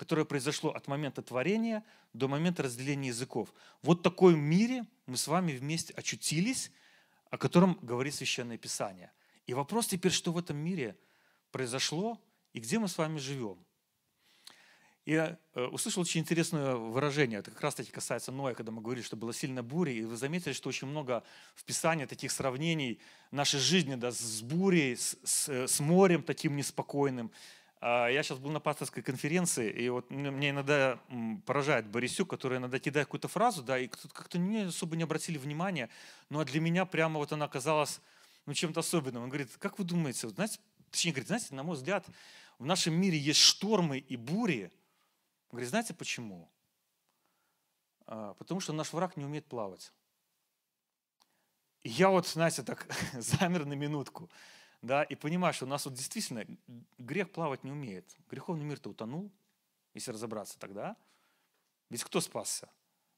которое 0.00 0.24
произошло 0.24 0.70
от 0.70 0.88
момента 0.88 1.20
творения 1.20 1.84
до 2.14 2.26
момента 2.26 2.62
разделения 2.62 3.08
языков. 3.08 3.52
Вот 3.82 3.98
в 3.98 4.02
такой 4.02 4.34
мире 4.34 4.86
мы 5.04 5.18
с 5.18 5.28
вами 5.28 5.52
вместе 5.52 5.92
очутились, 5.92 6.72
о 7.28 7.36
котором 7.36 7.78
говорит 7.82 8.14
Священное 8.14 8.56
Писание. 8.56 9.12
И 9.46 9.52
вопрос 9.52 9.88
теперь, 9.88 10.10
что 10.10 10.32
в 10.32 10.38
этом 10.38 10.56
мире 10.56 10.96
произошло 11.50 12.18
и 12.54 12.60
где 12.60 12.78
мы 12.78 12.88
с 12.88 12.96
вами 12.96 13.18
живем. 13.18 13.58
я 15.04 15.38
э, 15.52 15.64
услышал 15.64 16.00
очень 16.00 16.22
интересное 16.22 16.76
выражение. 16.76 17.40
Это 17.40 17.50
как 17.50 17.60
раз-таки 17.60 17.92
касается 17.92 18.32
Ноя, 18.32 18.54
когда 18.54 18.72
мы 18.72 18.80
говорили, 18.80 19.04
что 19.04 19.16
было 19.16 19.34
сильно 19.34 19.62
буря. 19.62 19.92
И 19.92 20.06
вы 20.06 20.16
заметили, 20.16 20.54
что 20.54 20.70
очень 20.70 20.88
много 20.88 21.22
в 21.54 21.64
Писании 21.64 22.06
таких 22.06 22.32
сравнений 22.32 23.00
нашей 23.32 23.60
жизни 23.60 23.96
да, 23.96 24.12
с 24.12 24.40
бурей, 24.40 24.96
с, 24.96 25.18
с, 25.24 25.66
с 25.66 25.78
морем 25.80 26.22
таким 26.22 26.56
неспокойным. 26.56 27.30
А 27.80 28.08
я 28.08 28.22
сейчас 28.22 28.38
был 28.38 28.50
на 28.50 28.60
пасторской 28.60 29.02
конференции, 29.02 29.70
и 29.70 29.88
вот 29.88 30.10
мне 30.10 30.50
иногда 30.50 30.98
поражает 31.46 31.86
Борисюк, 31.86 32.28
который 32.28 32.58
иногда 32.58 32.78
кидает 32.78 33.06
какую-то 33.06 33.28
фразу, 33.28 33.62
да, 33.62 33.78
и 33.78 33.88
как-то 33.88 34.38
не 34.38 34.66
особо 34.66 34.96
не 34.96 35.04
обратили 35.04 35.38
внимания, 35.38 35.88
но 36.28 36.44
для 36.44 36.60
меня 36.60 36.84
прямо 36.84 37.18
вот 37.18 37.32
она 37.32 37.46
оказалась 37.46 38.02
ну, 38.44 38.52
чем-то 38.52 38.80
особенным. 38.80 39.22
Он 39.22 39.28
говорит, 39.30 39.56
как 39.58 39.78
вы 39.78 39.84
думаете, 39.84 40.26
вот, 40.26 40.36
знаете, 40.36 40.58
точнее, 40.90 41.12
говорит, 41.12 41.28
знаете, 41.28 41.54
на 41.54 41.62
мой 41.62 41.76
взгляд, 41.76 42.06
в 42.58 42.66
нашем 42.66 42.92
мире 42.94 43.16
есть 43.16 43.40
штормы 43.40 43.98
и 43.98 44.16
бури, 44.16 44.70
он 45.48 45.56
говорит, 45.56 45.70
знаете 45.70 45.94
почему? 45.94 46.50
А, 48.06 48.34
потому 48.34 48.60
что 48.60 48.74
наш 48.74 48.92
враг 48.92 49.16
не 49.16 49.24
умеет 49.24 49.46
плавать. 49.46 49.90
И 51.82 51.88
я 51.88 52.10
вот, 52.10 52.26
знаете, 52.26 52.62
так 52.62 52.86
замер 53.14 53.64
на 53.64 53.72
минутку, 53.72 54.28
да, 54.82 55.02
и 55.02 55.14
понимаю, 55.14 55.52
что 55.52 55.66
у 55.66 55.68
нас 55.68 55.84
вот 55.84 55.94
действительно 55.94 56.46
грех 56.98 57.30
плавать 57.30 57.64
не 57.64 57.72
умеет. 57.72 58.16
Греховный 58.30 58.64
мир-то 58.64 58.90
утонул, 58.90 59.30
если 59.94 60.12
разобраться 60.12 60.58
тогда. 60.58 60.96
Ведь 61.90 62.04
кто 62.04 62.20
спасся? 62.20 62.70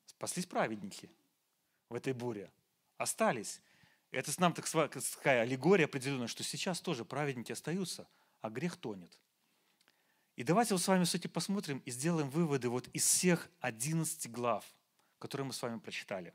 Спаслись 0.07 0.47
праведники 0.47 1.11
в 1.89 1.95
этой 1.95 2.13
буре. 2.13 2.51
Остались. 2.97 3.61
Это 4.11 4.31
нам 4.41 4.53
такая 4.53 5.43
аллегория 5.43 5.87
определенная, 5.87 6.27
что 6.27 6.43
сейчас 6.43 6.81
тоже 6.81 7.05
праведники 7.05 7.53
остаются, 7.53 8.09
а 8.41 8.51
грех 8.51 8.77
тонет. 8.77 9.19
И 10.37 10.43
давайте 10.45 10.75
вот 10.75 10.83
с 10.83 10.89
вами, 10.89 11.05
кстати, 11.05 11.27
посмотрим 11.29 11.79
и 11.85 11.91
сделаем 11.91 12.29
выводы 12.29 12.69
вот 12.69 12.89
из 12.89 13.05
всех 13.05 13.49
11 13.61 14.31
глав, 14.31 14.65
которые 15.19 15.47
мы 15.47 15.53
с 15.53 15.63
вами 15.63 15.79
прочитали. 15.79 16.35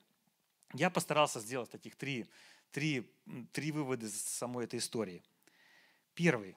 Я 0.73 0.89
постарался 0.89 1.39
сделать 1.39 1.69
таких 1.69 1.95
три, 1.95 2.29
три, 2.71 3.09
три 3.51 3.71
вывода 3.71 4.05
из 4.05 4.21
самой 4.21 4.65
этой 4.65 4.79
истории. 4.79 5.23
Первый. 6.13 6.55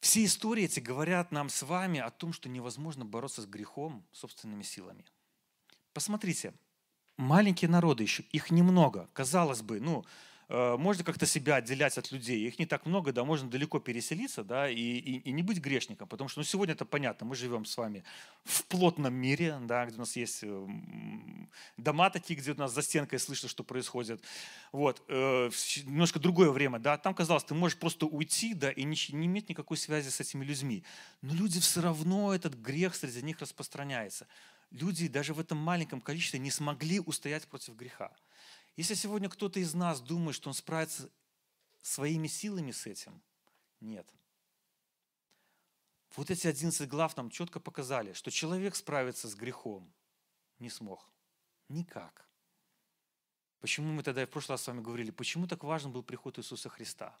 Все 0.00 0.24
истории 0.24 0.64
эти 0.64 0.80
говорят 0.80 1.30
нам 1.30 1.48
с 1.48 1.62
вами 1.62 2.00
о 2.00 2.10
том, 2.10 2.32
что 2.32 2.48
невозможно 2.48 3.04
бороться 3.04 3.42
с 3.42 3.46
грехом 3.46 4.06
собственными 4.12 4.62
силами. 4.62 5.04
Посмотрите, 5.92 6.54
маленькие 7.16 7.68
народы 7.68 8.04
еще, 8.04 8.22
их 8.32 8.50
немного. 8.50 9.08
Казалось 9.12 9.62
бы, 9.62 9.80
ну, 9.80 10.04
можно 10.50 11.04
как-то 11.04 11.26
себя 11.26 11.56
отделять 11.56 11.96
от 11.96 12.10
людей. 12.10 12.46
Их 12.46 12.58
не 12.58 12.66
так 12.66 12.84
много, 12.84 13.12
да, 13.12 13.24
можно 13.24 13.48
далеко 13.48 13.78
переселиться, 13.78 14.42
да, 14.42 14.68
и, 14.68 14.74
и, 14.74 15.18
и 15.18 15.32
не 15.32 15.42
быть 15.42 15.58
грешником, 15.58 16.08
потому 16.08 16.28
что, 16.28 16.40
ну, 16.40 16.44
сегодня 16.44 16.74
это 16.74 16.84
понятно, 16.84 17.24
мы 17.24 17.36
живем 17.36 17.64
с 17.64 17.76
вами 17.76 18.02
в 18.44 18.64
плотном 18.64 19.14
мире, 19.14 19.58
да, 19.62 19.86
где 19.86 19.94
у 19.94 20.00
нас 20.00 20.16
есть 20.16 20.40
э, 20.42 20.68
дома 21.76 22.10
такие, 22.10 22.38
где 22.38 22.50
у 22.50 22.56
нас 22.56 22.74
за 22.74 22.82
стенкой 22.82 23.20
слышно, 23.20 23.48
что 23.48 23.62
происходит. 23.62 24.22
Вот, 24.72 25.02
э, 25.06 25.50
немножко 25.84 26.18
другое 26.18 26.50
время, 26.50 26.80
да, 26.80 26.98
там 26.98 27.14
казалось, 27.14 27.44
ты 27.44 27.54
можешь 27.54 27.78
просто 27.78 28.06
уйти, 28.06 28.52
да, 28.54 28.72
и 28.72 28.82
не, 28.82 28.96
не 29.12 29.26
иметь 29.26 29.48
никакой 29.48 29.76
связи 29.76 30.08
с 30.08 30.20
этими 30.20 30.44
людьми. 30.44 30.82
Но 31.22 31.32
люди 31.32 31.60
все 31.60 31.80
равно, 31.80 32.34
этот 32.34 32.54
грех 32.54 32.96
среди 32.96 33.22
них 33.22 33.40
распространяется. 33.40 34.26
Люди 34.72 35.06
даже 35.08 35.32
в 35.32 35.40
этом 35.40 35.58
маленьком 35.58 36.00
количестве 36.00 36.40
не 36.40 36.50
смогли 36.50 37.00
устоять 37.00 37.46
против 37.46 37.76
греха. 37.76 38.10
Если 38.76 38.94
сегодня 38.94 39.28
кто-то 39.28 39.60
из 39.60 39.74
нас 39.74 40.00
думает, 40.00 40.34
что 40.34 40.48
он 40.48 40.54
справится 40.54 41.10
своими 41.82 42.26
силами 42.26 42.72
с 42.72 42.86
этим, 42.86 43.22
нет. 43.80 44.06
Вот 46.16 46.30
эти 46.30 46.46
11 46.46 46.88
глав 46.88 47.16
нам 47.16 47.30
четко 47.30 47.60
показали, 47.60 48.12
что 48.12 48.30
человек 48.30 48.74
справиться 48.74 49.28
с 49.28 49.34
грехом 49.34 49.92
не 50.58 50.70
смог. 50.70 51.08
Никак. 51.68 52.28
Почему 53.60 53.92
мы 53.92 54.02
тогда 54.02 54.26
в 54.26 54.30
прошлый 54.30 54.54
раз 54.54 54.62
с 54.62 54.66
вами 54.66 54.80
говорили, 54.80 55.10
почему 55.10 55.46
так 55.46 55.62
важен 55.62 55.92
был 55.92 56.02
приход 56.02 56.38
Иисуса 56.38 56.68
Христа? 56.68 57.16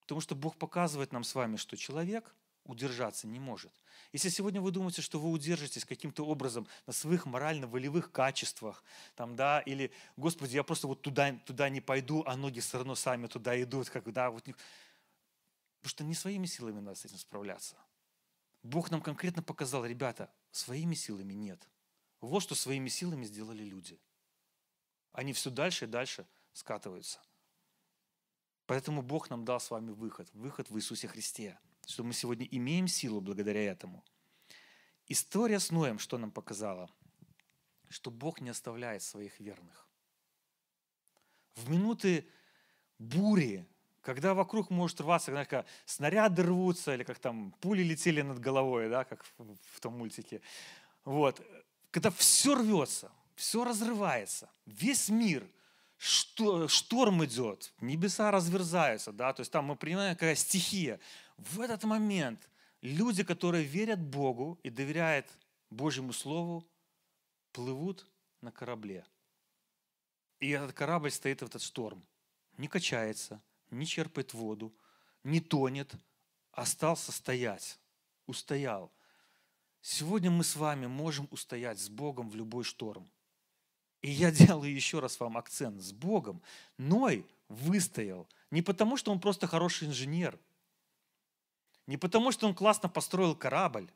Потому 0.00 0.20
что 0.20 0.34
Бог 0.34 0.56
показывает 0.56 1.12
нам 1.12 1.24
с 1.24 1.34
вами, 1.34 1.56
что 1.56 1.76
человек– 1.76 2.34
удержаться 2.66 3.26
не 3.26 3.38
может. 3.38 3.72
Если 4.12 4.28
сегодня 4.28 4.60
вы 4.60 4.70
думаете, 4.70 5.02
что 5.02 5.18
вы 5.18 5.30
удержитесь 5.30 5.84
каким-то 5.84 6.24
образом 6.24 6.66
на 6.86 6.92
своих 6.92 7.26
морально-волевых 7.26 8.12
качествах, 8.12 8.82
там, 9.14 9.36
да, 9.36 9.60
или, 9.60 9.92
Господи, 10.16 10.56
я 10.56 10.62
просто 10.62 10.86
вот 10.86 11.02
туда, 11.02 11.32
туда 11.44 11.68
не 11.68 11.80
пойду, 11.80 12.22
а 12.26 12.36
ноги 12.36 12.60
все 12.60 12.78
равно 12.78 12.94
сами 12.94 13.26
туда 13.26 13.60
идут, 13.60 13.90
как, 13.90 14.10
да, 14.12 14.30
вот, 14.30 14.44
потому 14.44 14.58
что 15.84 16.04
не 16.04 16.14
своими 16.14 16.46
силами 16.46 16.80
надо 16.80 16.98
с 16.98 17.04
этим 17.04 17.18
справляться. 17.18 17.76
Бог 18.62 18.90
нам 18.90 19.00
конкретно 19.00 19.42
показал, 19.42 19.84
ребята, 19.84 20.30
своими 20.50 20.94
силами 20.94 21.34
нет. 21.34 21.68
Вот 22.20 22.40
что 22.40 22.54
своими 22.54 22.88
силами 22.88 23.24
сделали 23.24 23.62
люди. 23.62 24.00
Они 25.12 25.32
все 25.32 25.50
дальше 25.50 25.84
и 25.84 25.88
дальше 25.88 26.26
скатываются. 26.52 27.20
Поэтому 28.66 29.02
Бог 29.02 29.30
нам 29.30 29.44
дал 29.44 29.60
с 29.60 29.70
вами 29.70 29.92
выход, 29.92 30.28
выход 30.32 30.68
в 30.70 30.76
Иисусе 30.76 31.06
Христе 31.06 31.58
что 31.86 32.04
мы 32.04 32.12
сегодня 32.12 32.46
имеем 32.50 32.88
силу 32.88 33.20
благодаря 33.20 33.62
этому. 33.64 34.04
История 35.08 35.60
с 35.60 35.70
Ноем 35.70 35.98
что 35.98 36.18
нам 36.18 36.30
показала? 36.30 36.90
Что 37.88 38.10
Бог 38.10 38.40
не 38.40 38.50
оставляет 38.50 39.02
своих 39.02 39.38
верных. 39.38 39.88
В 41.54 41.70
минуты 41.70 42.28
бури, 42.98 43.66
когда 44.02 44.34
вокруг 44.34 44.70
может 44.70 45.00
рваться, 45.00 45.30
когда 45.30 45.64
снаряды 45.84 46.42
рвутся, 46.42 46.94
или 46.94 47.04
как 47.04 47.18
там 47.18 47.52
пули 47.60 47.82
летели 47.82 48.20
над 48.22 48.40
головой, 48.40 48.90
да, 48.90 49.04
как 49.04 49.24
в 49.24 49.80
том 49.80 49.96
мультике. 49.96 50.42
Вот. 51.04 51.40
Когда 51.92 52.10
все 52.10 52.56
рвется, 52.56 53.12
все 53.36 53.64
разрывается, 53.64 54.50
весь 54.66 55.08
мир, 55.08 55.48
что, 55.96 56.68
шторм 56.68 57.24
идет, 57.24 57.72
небеса 57.80 58.30
разверзаются, 58.30 59.12
да, 59.12 59.32
то 59.32 59.40
есть 59.40 59.50
там 59.50 59.66
мы 59.66 59.76
понимаем, 59.76 60.14
какая 60.14 60.34
стихия. 60.34 61.00
В 61.36 61.60
этот 61.60 61.84
момент 61.84 62.48
люди, 62.82 63.24
которые 63.24 63.64
верят 63.64 64.00
Богу 64.00 64.58
и 64.62 64.70
доверяют 64.70 65.26
Божьему 65.70 66.12
Слову, 66.12 66.66
плывут 67.52 68.06
на 68.40 68.52
корабле. 68.52 69.06
И 70.40 70.50
этот 70.50 70.74
корабль 70.74 71.10
стоит 71.10 71.40
в 71.40 71.46
этот 71.46 71.62
шторм. 71.62 72.06
Не 72.58 72.68
качается, 72.68 73.42
не 73.70 73.86
черпает 73.86 74.34
воду, 74.34 74.74
не 75.24 75.40
тонет, 75.40 75.94
остался 76.52 77.12
стоять, 77.12 77.78
устоял. 78.26 78.92
Сегодня 79.80 80.30
мы 80.30 80.44
с 80.44 80.56
вами 80.56 80.86
можем 80.86 81.28
устоять 81.30 81.78
с 81.78 81.88
Богом 81.88 82.28
в 82.28 82.36
любой 82.36 82.64
шторм. 82.64 83.10
И 84.02 84.10
я 84.10 84.30
делаю 84.32 84.74
еще 84.74 85.00
раз 85.00 85.20
вам 85.20 85.36
акцент 85.36 85.80
с 85.80 85.92
Богом. 85.92 86.42
Ной 86.78 87.26
выстоял 87.48 88.28
не 88.50 88.62
потому, 88.62 88.96
что 88.96 89.12
он 89.12 89.20
просто 89.20 89.46
хороший 89.46 89.88
инженер– 89.88 90.38
не 91.86 91.96
потому, 91.96 92.32
что 92.32 92.46
он 92.46 92.54
классно 92.54 92.88
построил 92.88 93.34
корабль. 93.36 93.88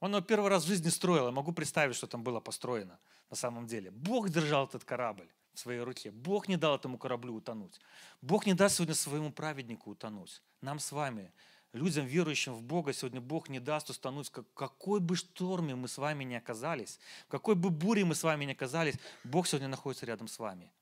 Он 0.00 0.10
его 0.10 0.20
первый 0.20 0.50
раз 0.50 0.64
в 0.64 0.66
жизни 0.66 0.88
строил. 0.88 1.26
Я 1.26 1.30
могу 1.30 1.52
представить, 1.52 1.96
что 1.96 2.06
там 2.06 2.22
было 2.22 2.40
построено 2.40 2.98
на 3.30 3.36
самом 3.36 3.66
деле. 3.66 3.90
Бог 3.90 4.28
держал 4.28 4.66
этот 4.66 4.84
корабль 4.84 5.28
в 5.54 5.58
своей 5.58 5.80
руке. 5.80 6.10
Бог 6.10 6.48
не 6.48 6.56
дал 6.56 6.76
этому 6.76 6.98
кораблю 6.98 7.34
утонуть. 7.34 7.80
Бог 8.20 8.46
не 8.46 8.54
даст 8.54 8.76
сегодня 8.76 8.94
своему 8.94 9.32
праведнику 9.32 9.90
утонуть. 9.90 10.42
Нам 10.60 10.78
с 10.78 10.92
вами, 10.92 11.32
людям, 11.72 12.06
верующим 12.06 12.54
в 12.54 12.62
Бога, 12.62 12.92
сегодня 12.92 13.20
Бог 13.20 13.48
не 13.48 13.60
даст 13.60 13.90
утонуть. 13.90 14.30
Какой 14.54 15.00
бы 15.00 15.16
шторме 15.16 15.74
мы 15.74 15.88
с 15.88 15.98
вами 15.98 16.24
не 16.24 16.36
оказались, 16.36 16.98
какой 17.28 17.54
бы 17.54 17.70
буре 17.70 18.04
мы 18.04 18.14
с 18.14 18.22
вами 18.22 18.44
не 18.44 18.52
оказались, 18.52 18.94
Бог 19.24 19.46
сегодня 19.46 19.68
находится 19.68 20.06
рядом 20.06 20.28
с 20.28 20.38
вами. 20.38 20.72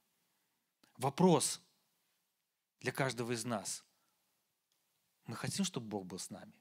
Вопрос 0.96 1.61
для 2.81 2.92
каждого 2.92 3.33
из 3.33 3.44
нас– 3.44 3.85
мы 5.31 5.37
хотим, 5.37 5.64
чтобы 5.64 5.87
Бог 5.87 6.07
был 6.07 6.18
с 6.18 6.31
нами. 6.31 6.53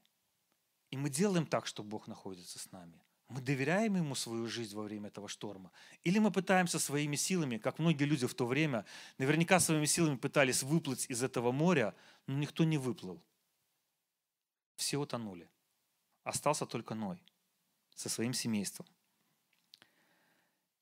И 0.92 0.96
мы 0.96 1.10
делаем 1.10 1.44
так, 1.44 1.66
что 1.66 1.82
Бог 1.82 2.06
находится 2.06 2.58
с 2.58 2.70
нами. 2.70 3.02
Мы 3.28 3.40
доверяем 3.40 3.96
Ему 3.96 4.14
свою 4.14 4.46
жизнь 4.46 4.76
во 4.76 4.82
время 4.82 5.08
этого 5.08 5.28
шторма? 5.28 5.72
Или 6.04 6.20
мы 6.20 6.30
пытаемся 6.30 6.78
своими 6.78 7.16
силами, 7.16 7.58
как 7.58 7.80
многие 7.80 8.04
люди 8.04 8.28
в 8.28 8.34
то 8.34 8.46
время, 8.46 8.84
наверняка 9.18 9.58
своими 9.58 9.86
силами 9.86 10.16
пытались 10.16 10.62
выплыть 10.62 11.06
из 11.10 11.22
этого 11.24 11.50
моря, 11.50 11.96
но 12.28 12.38
никто 12.38 12.62
не 12.62 12.78
выплыл. 12.78 13.20
Все 14.80 14.96
утонули. 14.96 15.46
Остался 16.24 16.64
только 16.64 16.94
Ной 16.94 17.22
со 17.94 18.08
своим 18.08 18.32
семейством. 18.32 18.86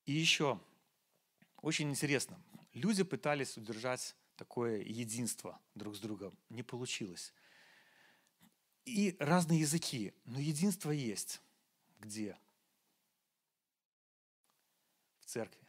И 0.05 0.13
еще, 0.13 0.57
очень 1.57 1.89
интересно, 1.89 2.41
люди 2.71 3.03
пытались 3.03 3.57
удержать 3.57 4.15
такое 4.37 4.79
единство 4.79 5.59
друг 5.75 5.97
с 5.97 5.99
другом. 5.99 6.33
Не 6.47 6.63
получилось 6.63 7.33
и 8.85 9.17
разные 9.19 9.59
языки, 9.59 10.13
но 10.23 10.39
единство 10.39 10.91
есть. 10.91 11.41
Где? 11.99 12.37
В 15.19 15.25
церкви. 15.25 15.67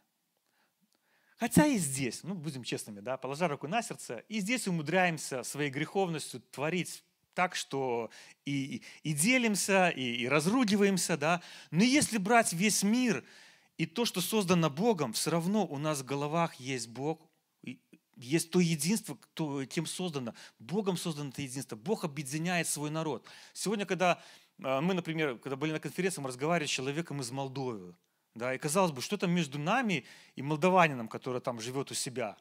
Хотя 1.35 1.65
и 1.65 1.77
здесь, 1.77 2.23
ну, 2.23 2.33
будем 2.33 2.63
честными, 2.63 3.01
да, 3.01 3.17
положа 3.17 3.49
руку 3.49 3.67
на 3.67 3.81
сердце, 3.81 4.19
и 4.29 4.39
здесь 4.39 4.69
умудряемся 4.69 5.43
своей 5.43 5.69
греховностью 5.69 6.39
творить 6.39 7.03
так, 7.33 7.55
что 7.55 8.09
и, 8.45 8.81
и 9.03 9.13
делимся, 9.13 9.89
и, 9.89 10.23
и 10.23 10.27
разругиваемся, 10.27 11.17
да. 11.17 11.41
Но 11.71 11.83
если 11.83 12.17
брать 12.17 12.53
весь 12.53 12.83
мир 12.83 13.23
и 13.77 13.85
то, 13.85 14.05
что 14.05 14.21
создано 14.21 14.69
Богом, 14.69 15.13
все 15.13 15.31
равно 15.31 15.65
у 15.65 15.77
нас 15.77 16.01
в 16.01 16.05
головах 16.05 16.55
есть 16.55 16.87
Бог, 16.87 17.21
есть 18.15 18.51
то 18.51 18.59
единство, 18.59 19.15
кто, 19.15 19.65
кем 19.65 19.85
создано. 19.85 20.33
Богом 20.59 20.97
создано 20.97 21.29
это 21.29 21.41
единство. 21.41 21.75
Бог 21.75 22.03
объединяет 22.03 22.67
свой 22.67 22.89
народ. 22.89 23.25
Сегодня, 23.53 23.85
когда 23.85 24.21
э, 24.59 24.81
мы, 24.81 24.93
например, 24.93 25.37
когда 25.39 25.55
были 25.55 25.71
на 25.71 25.79
конференции, 25.79 26.21
мы 26.21 26.27
разговаривали 26.27 26.67
с 26.67 26.71
человеком 26.71 27.21
из 27.21 27.31
Молдовы. 27.31 27.95
Да, 28.33 28.53
и 28.53 28.57
казалось 28.57 28.91
бы, 28.91 29.01
что 29.01 29.17
там 29.17 29.31
между 29.31 29.59
нами 29.59 30.05
и 30.35 30.41
молдаванином, 30.41 31.09
который 31.09 31.41
там 31.41 31.59
живет 31.59 31.91
у 31.91 31.93
себя. 31.93 32.37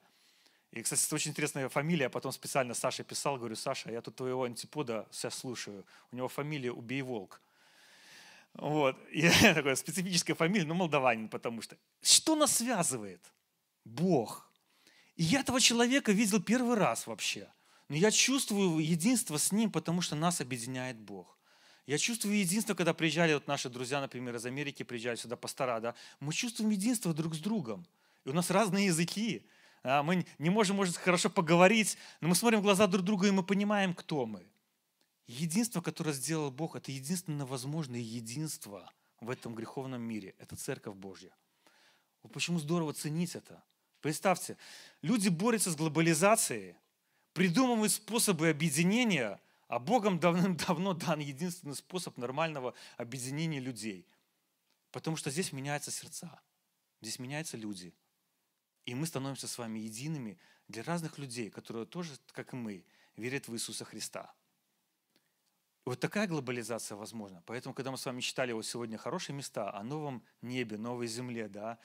И, 0.73 0.83
кстати, 0.83 1.05
это 1.05 1.15
очень 1.15 1.33
интересная 1.33 1.69
фамилия. 1.69 2.05
Я 2.05 2.11
потом 2.11 2.31
специально 2.33 2.75
Саше 2.75 3.03
писал, 3.03 3.37
говорю, 3.39 3.57
Саша, 3.57 3.91
я 3.91 4.01
тут 4.01 4.17
твоего 4.17 4.45
антипода 4.45 5.07
сейчас 5.11 5.35
слушаю. 5.35 5.85
У 6.13 6.17
него 6.17 6.29
фамилия 6.29 6.73
Убей 6.73 7.03
Волк. 7.03 7.41
Вот. 8.55 8.97
И 9.11 9.29
такая 9.29 9.75
специфическая 9.75 10.37
фамилия, 10.37 10.67
но 10.67 10.75
молдаванин, 10.75 11.29
потому 11.29 11.61
что. 11.63 11.77
Что 12.03 12.37
нас 12.37 12.57
связывает? 12.57 13.21
Бог. 13.85 14.49
И 15.17 15.25
я 15.25 15.41
этого 15.41 15.61
человека 15.61 16.13
видел 16.13 16.41
первый 16.41 16.77
раз 16.77 17.07
вообще. 17.07 17.49
Но 17.89 17.97
я 17.97 18.13
чувствую 18.13 18.79
единство 18.79 19.37
с 19.37 19.51
ним, 19.51 19.73
потому 19.73 20.01
что 20.01 20.15
нас 20.15 20.41
объединяет 20.41 20.97
Бог. 20.97 21.37
Я 21.87 21.99
чувствую 21.99 22.39
единство, 22.39 22.75
когда 22.75 22.95
приезжали 22.95 23.35
вот 23.35 23.49
наши 23.49 23.69
друзья, 23.69 24.01
например, 24.01 24.37
из 24.37 24.47
Америки, 24.47 24.85
приезжают 24.85 25.19
сюда 25.19 25.35
пастора, 25.35 25.81
да, 25.81 25.95
мы 26.21 26.33
чувствуем 26.33 26.71
единство 26.71 27.13
друг 27.13 27.35
с 27.35 27.39
другом. 27.39 27.85
И 28.25 28.29
у 28.29 28.33
нас 28.33 28.49
разные 28.51 28.87
языки. 28.87 29.45
А 29.83 30.03
мы 30.03 30.27
не 30.39 30.51
можем, 30.51 30.77
может, 30.77 30.97
хорошо 30.97 31.31
поговорить, 31.31 31.97
но 32.21 32.29
мы 32.29 32.35
смотрим 32.35 32.61
в 32.61 32.63
глаза 32.63 32.87
друг 32.87 33.05
друга, 33.05 33.29
и 33.29 33.31
мы 33.31 33.43
понимаем, 33.43 33.95
кто 33.95 34.27
мы. 34.27 34.47
Единство, 35.27 35.81
которое 35.81 36.13
сделал 36.13 36.51
Бог, 36.51 36.77
это 36.77 36.93
единственное 36.93 37.47
возможное 37.47 38.01
единство 38.01 38.93
в 39.21 39.31
этом 39.31 39.55
греховном 39.55 40.03
мире. 40.03 40.35
Это 40.39 40.57
Церковь 40.57 40.97
Божья. 40.97 41.35
Вот 42.23 42.33
почему 42.33 42.59
здорово 42.59 42.93
ценить 42.93 43.35
это. 43.35 43.63
Представьте, 44.01 44.57
люди 45.03 45.29
борются 45.29 45.71
с 45.71 45.77
глобализацией, 45.77 46.75
придумывают 47.33 47.93
способы 47.93 48.49
объединения, 48.49 49.41
а 49.69 49.79
Богом 49.79 50.19
давным-давно 50.19 50.95
дан 50.95 51.21
единственный 51.21 51.77
способ 51.77 52.17
нормального 52.19 52.75
объединения 52.97 53.61
людей. 53.61 54.07
Потому 54.91 55.17
что 55.17 55.31
здесь 55.31 55.53
меняются 55.53 55.91
сердца, 55.91 56.41
здесь 57.01 57.19
меняются 57.19 57.57
люди. 57.57 57.95
И 58.87 58.95
мы 58.95 59.07
становимся 59.07 59.47
с 59.47 59.59
вами 59.59 59.79
едиными 59.79 60.39
для 60.69 60.83
разных 60.83 61.19
людей, 61.19 61.51
которые 61.51 61.87
тоже, 61.87 62.13
как 62.33 62.53
и 62.53 62.57
мы, 62.57 62.85
верят 63.17 63.49
в 63.49 63.55
Иисуса 63.55 63.85
Христа. 63.85 64.33
Вот 65.85 65.99
такая 65.99 66.27
глобализация 66.27 66.97
возможна. 66.97 67.43
Поэтому, 67.47 67.75
когда 67.75 67.91
мы 67.91 67.99
с 67.99 68.07
вами 68.07 68.21
читали 68.21 68.53
вот 68.53 68.67
сегодня 68.67 68.99
хорошие 68.99 69.35
места 69.35 69.73
о 69.75 69.83
новом 69.83 70.23
небе, 70.43 70.77
новой 70.79 71.07
земле, 71.07 71.49
да, 71.49 71.79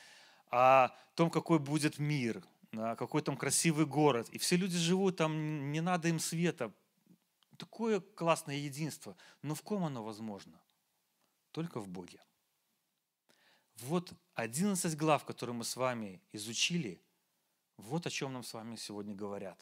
о 0.52 0.90
том, 1.16 1.30
какой 1.32 1.60
будет 1.60 1.98
мир, 1.98 2.44
какой 2.72 3.22
там 3.22 3.38
красивый 3.38 3.86
город. 3.86 4.30
И 4.30 4.38
все 4.38 4.58
люди 4.58 4.78
живут 4.78 5.18
там, 5.18 5.72
не 5.72 5.82
надо 5.82 6.10
им 6.10 6.20
света. 6.20 6.74
Такое 7.58 8.02
классное 8.02 8.58
единство. 8.58 9.16
Но 9.42 9.56
в 9.56 9.62
ком 9.62 9.86
оно 9.86 10.04
возможно? 10.04 10.62
Только 11.52 11.80
в 11.80 11.88
Боге. 11.88 12.20
Вот 13.78 14.14
11 14.36 14.96
глав, 14.98 15.26
которые 15.26 15.56
мы 15.56 15.64
с 15.64 15.76
вами 15.76 16.22
изучили, 16.32 17.02
вот 17.78 18.08
о 18.08 18.10
чем 18.10 18.34
нам 18.34 18.44
с 18.44 18.54
вами 18.54 18.76
сегодня 18.76 19.14
говорят. 19.14 19.60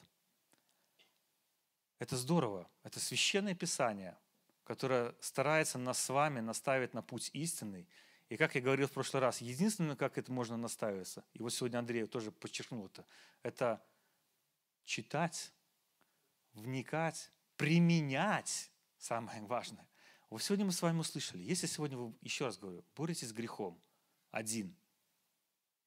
Это 1.99 2.17
здорово. 2.17 2.69
Это 2.83 2.99
священное 2.99 3.55
писание, 3.55 4.17
которое 4.63 5.15
старается 5.19 5.77
нас 5.77 5.99
с 5.99 6.09
вами 6.09 6.39
наставить 6.39 6.93
на 6.93 7.01
путь 7.01 7.29
истинный– 7.33 7.87
и 8.33 8.35
как 8.35 8.55
я 8.55 8.61
говорил 8.61 8.87
в 8.87 8.91
прошлый 8.91 9.21
раз, 9.21 9.41
единственное, 9.41 9.95
как 9.95 10.17
это 10.17 10.31
можно 10.31 10.57
наставиться, 10.57 11.23
и 11.33 11.41
вот 11.43 11.53
сегодня 11.53 11.77
Андрей 11.77 12.07
тоже 12.07 12.31
подчеркнул 12.31 12.87
это, 12.87 13.05
это 13.43 13.85
читать, 14.85 15.53
вникать, 16.53 17.31
применять, 17.57 18.71
самое 18.97 19.39
важное. 19.43 19.87
Вот 20.31 20.41
сегодня 20.41 20.65
мы 20.65 20.71
с 20.71 20.81
вами 20.81 20.97
услышали, 20.99 21.43
если 21.43 21.67
сегодня 21.67 21.95
вы, 21.95 22.15
еще 22.21 22.45
раз 22.45 22.57
говорю, 22.57 22.83
боретесь 22.95 23.27
с 23.27 23.33
грехом, 23.33 23.79
один, 24.33 24.75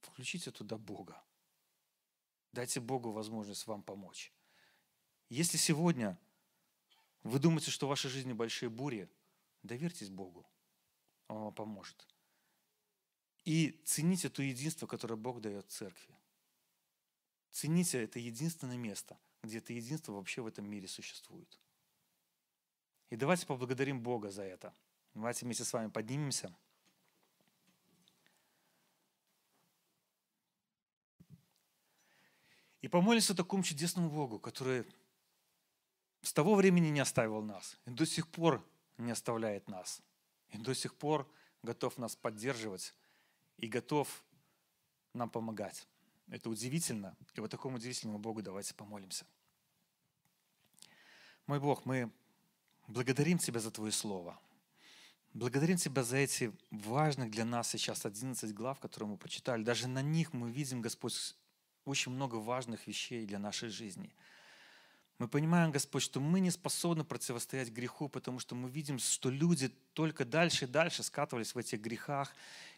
включите 0.02 0.52
туда 0.52 0.78
Бога. 0.78 1.20
Дайте 2.52 2.78
Богу 2.78 3.10
возможность 3.10 3.66
вам 3.66 3.82
помочь. 3.82 4.32
Если 5.28 5.56
сегодня 5.56 6.16
вы 7.24 7.40
думаете, 7.40 7.72
что 7.72 7.86
в 7.86 7.88
вашей 7.88 8.08
жизни 8.08 8.32
большие 8.32 8.68
бури, 8.70 9.10
доверьтесь 9.64 10.10
Богу. 10.10 10.48
Он 11.26 11.38
вам 11.42 11.54
поможет. 11.54 12.06
И 13.44 13.82
цените 13.84 14.28
то 14.28 14.42
единство, 14.42 14.86
которое 14.86 15.16
Бог 15.16 15.40
дает 15.40 15.68
церкви. 15.68 16.16
Цените 17.50 18.00
это 18.04 18.20
единственное 18.20 18.78
место, 18.78 19.18
где 19.42 19.58
это 19.58 19.72
единство 19.72 20.12
вообще 20.12 20.40
в 20.40 20.46
этом 20.46 20.70
мире 20.70 20.86
существует. 20.86 21.60
И 23.10 23.16
давайте 23.16 23.44
поблагодарим 23.44 24.00
Бога 24.00 24.30
за 24.30 24.44
это. 24.44 24.72
Давайте 25.14 25.44
вместе 25.44 25.64
с 25.64 25.72
вами 25.72 25.90
поднимемся. 25.90 26.56
И 32.86 32.88
помолимся 32.88 33.34
такому 33.34 33.64
чудесному 33.64 34.08
Богу, 34.08 34.38
который 34.38 34.84
с 36.22 36.32
того 36.32 36.54
времени 36.54 36.86
не 36.86 37.00
оставил 37.00 37.42
нас, 37.42 37.76
и 37.84 37.90
до 37.90 38.06
сих 38.06 38.28
пор 38.28 38.64
не 38.96 39.10
оставляет 39.10 39.68
нас, 39.68 40.00
и 40.50 40.58
до 40.58 40.72
сих 40.72 40.94
пор 40.94 41.28
готов 41.64 41.98
нас 41.98 42.14
поддерживать 42.14 42.94
и 43.56 43.66
готов 43.66 44.22
нам 45.14 45.28
помогать. 45.28 45.88
Это 46.28 46.48
удивительно. 46.48 47.16
И 47.34 47.40
вот 47.40 47.50
такому 47.50 47.78
удивительному 47.78 48.20
Богу 48.20 48.40
давайте 48.40 48.72
помолимся. 48.72 49.26
Мой 51.48 51.58
Бог, 51.58 51.86
мы 51.86 52.12
благодарим 52.86 53.38
Тебя 53.38 53.58
за 53.58 53.72
Твое 53.72 53.90
Слово. 53.90 54.38
Благодарим 55.34 55.76
Тебя 55.76 56.04
за 56.04 56.18
эти 56.18 56.52
важных 56.70 57.32
для 57.32 57.44
нас 57.44 57.68
сейчас 57.68 58.06
11 58.06 58.54
глав, 58.54 58.78
которые 58.78 59.08
мы 59.08 59.16
прочитали. 59.16 59.64
Даже 59.64 59.88
на 59.88 60.02
них 60.02 60.32
мы 60.32 60.52
видим, 60.52 60.82
Господь, 60.82 61.34
очень 61.86 62.12
много 62.12 62.36
важных 62.36 62.86
вещей 62.86 63.26
для 63.26 63.38
нашей 63.38 63.68
жизни. 63.68 64.12
Мы 65.18 65.28
понимаем, 65.28 65.70
Господь, 65.70 66.02
что 66.02 66.20
мы 66.20 66.40
не 66.40 66.50
способны 66.50 67.02
противостоять 67.02 67.70
греху, 67.70 68.08
потому 68.08 68.38
что 68.38 68.54
мы 68.54 68.68
видим, 68.68 68.98
что 68.98 69.30
люди 69.30 69.68
только 69.94 70.26
дальше 70.26 70.66
и 70.66 70.68
дальше 70.68 71.02
скатывались 71.02 71.54
в 71.54 71.58
этих 71.58 71.80
грехах, 71.80 72.34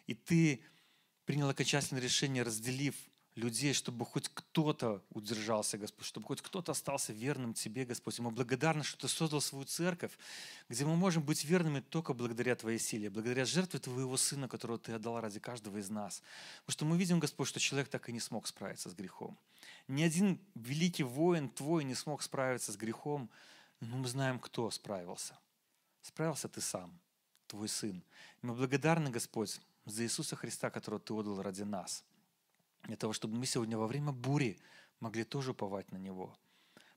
и 0.07 0.15
ты 0.15 0.63
принял 1.25 1.49
окончательное 1.49 2.03
решение, 2.03 2.45
разделив 2.45 2.95
людей, 3.39 3.73
чтобы 3.73 4.05
хоть 4.05 4.29
кто-то 4.29 5.03
удержался, 5.11 5.79
Господь, 5.79 6.05
чтобы 6.05 6.27
хоть 6.27 6.43
кто-то 6.43 6.73
остался 6.73 7.13
верным 7.13 7.55
Тебе, 7.55 7.85
Господь. 7.85 8.19
И 8.19 8.23
мы 8.23 8.31
благодарны, 8.31 8.83
что 8.83 8.99
Ты 8.99 9.09
создал 9.09 9.41
свою 9.41 9.65
церковь, 9.65 10.19
где 10.69 10.85
мы 10.85 10.97
можем 10.97 11.23
быть 11.23 11.45
верными 11.45 11.81
только 11.81 12.15
благодаря 12.15 12.57
Твоей 12.57 12.79
силе, 12.79 13.11
благодаря 13.11 13.45
жертве 13.45 13.79
Твоего 13.79 14.17
Сына, 14.17 14.49
которого 14.49 14.79
Ты 14.79 14.93
отдал 14.93 15.21
ради 15.21 15.41
каждого 15.41 15.79
из 15.79 15.89
нас. 15.89 16.23
Потому 16.61 16.73
что 16.73 16.85
мы 16.85 16.99
видим, 16.99 17.21
Господь, 17.21 17.49
что 17.49 17.61
человек 17.61 17.89
так 17.89 18.09
и 18.09 18.13
не 18.13 18.21
смог 18.21 18.47
справиться 18.47 18.91
с 18.91 18.95
грехом. 18.95 19.39
Ни 19.87 20.03
один 20.03 20.41
великий 20.55 21.05
воин 21.05 21.49
Твой 21.49 21.85
не 21.85 21.95
смог 21.95 22.23
справиться 22.23 22.73
с 22.73 22.77
грехом, 22.77 23.31
но 23.81 23.97
мы 23.97 24.09
знаем, 24.09 24.39
кто 24.39 24.71
справился. 24.71 25.39
Справился 26.03 26.49
Ты 26.49 26.61
сам, 26.61 26.99
Твой 27.47 27.69
Сын. 27.69 28.03
И 28.43 28.47
мы 28.47 28.55
благодарны, 28.55 29.11
Господь, 29.11 29.61
за 29.87 30.03
Иисуса 30.03 30.37
Христа, 30.37 30.71
которого 30.71 31.01
Ты 31.01 31.15
отдал 31.15 31.41
ради 31.41 31.63
нас. 31.63 32.05
Для 32.85 32.97
того, 32.97 33.13
чтобы 33.13 33.37
мы 33.37 33.47
сегодня 33.47 33.77
во 33.77 33.87
время 33.87 34.13
бури 34.13 34.59
могли 35.01 35.25
тоже 35.25 35.53
уповать 35.53 35.91
на 35.93 35.97
Него. 35.97 36.37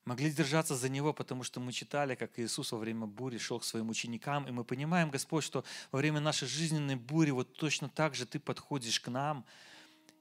Могли 0.05 0.31
держаться 0.31 0.75
за 0.75 0.89
Него, 0.89 1.13
потому 1.13 1.43
что 1.43 1.59
мы 1.59 1.71
читали, 1.71 2.15
как 2.15 2.39
Иисус 2.39 2.71
во 2.71 2.79
время 2.79 3.05
бури 3.05 3.37
шел 3.37 3.59
к 3.59 3.63
своим 3.63 3.89
ученикам, 3.89 4.47
и 4.47 4.51
мы 4.51 4.63
понимаем, 4.63 5.11
Господь, 5.11 5.43
что 5.43 5.63
во 5.91 5.99
время 5.99 6.19
нашей 6.19 6.47
жизненной 6.47 6.95
бури 6.95 7.31
вот 7.31 7.53
точно 7.53 7.87
так 7.87 8.15
же 8.15 8.25
Ты 8.25 8.39
подходишь 8.39 8.99
к 8.99 9.09
нам 9.09 9.45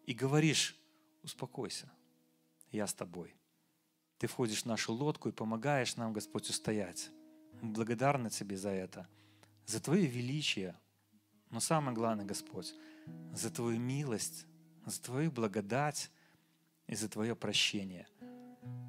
и 0.07 0.13
говоришь, 0.13 0.77
успокойся, 1.23 1.91
я 2.71 2.87
с 2.87 2.93
тобой. 2.93 3.35
Ты 4.19 4.27
входишь 4.27 4.63
в 4.63 4.67
нашу 4.67 4.93
лодку 4.93 5.31
и 5.31 5.33
помогаешь 5.33 5.97
нам, 5.97 6.13
Господь, 6.13 6.51
устоять. 6.51 7.11
Мы 7.63 7.73
благодарны 7.73 8.29
Тебе 8.29 8.59
за 8.59 8.71
это, 8.71 9.09
за 9.65 9.81
Твое 9.81 10.07
величие, 10.07 10.79
но 11.49 11.59
самое 11.59 11.95
главное, 11.95 12.27
Господь, 12.27 12.75
за 13.33 13.51
Твою 13.51 13.81
милость, 13.81 14.45
за 14.91 15.01
Твою 15.01 15.31
благодать 15.31 16.11
и 16.87 16.95
за 16.95 17.09
Твое 17.09 17.35
прощение, 17.35 18.07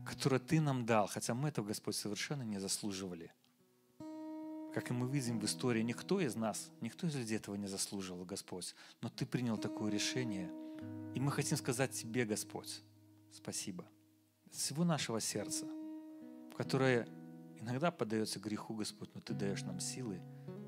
которое 0.06 0.39
Ты 0.39 0.60
нам 0.60 0.86
дал, 0.86 1.08
хотя 1.08 1.34
мы 1.34 1.49
этого, 1.49 1.68
Господь, 1.68 1.95
совершенно 1.95 2.43
не 2.43 2.60
заслуживали. 2.60 3.32
Как 4.74 4.89
и 4.89 4.93
мы 4.93 5.10
видим 5.10 5.39
в 5.39 5.45
истории, 5.45 5.82
никто 5.82 6.22
из 6.22 6.36
нас, 6.36 6.72
никто 6.80 7.06
из 7.06 7.16
людей 7.16 7.38
этого 7.38 7.56
не 7.56 7.68
заслуживал, 7.68 8.24
Господь. 8.24 8.74
Но 9.02 9.10
Ты 9.10 9.26
принял 9.26 9.58
такое 9.58 9.91
решение. 9.91 10.49
И 11.14 11.20
мы 11.20 11.32
хотим 11.32 11.58
сказать 11.58 11.91
Тебе, 11.91 12.26
Господь, 12.26 12.82
спасибо. 13.32 13.86
От 14.45 14.56
всего 14.56 14.84
нашего 14.86 15.20
сердца, 15.20 15.66
в 16.52 16.56
которое 16.56 17.08
Иногда 17.62 17.91
поддается 17.91 18.39
греху, 18.39 18.74
Господь, 18.74 19.14
но 19.14 19.22
Ты 19.22 19.36
даешь 19.36 19.62
нам 19.62 19.80
силы 19.80 20.20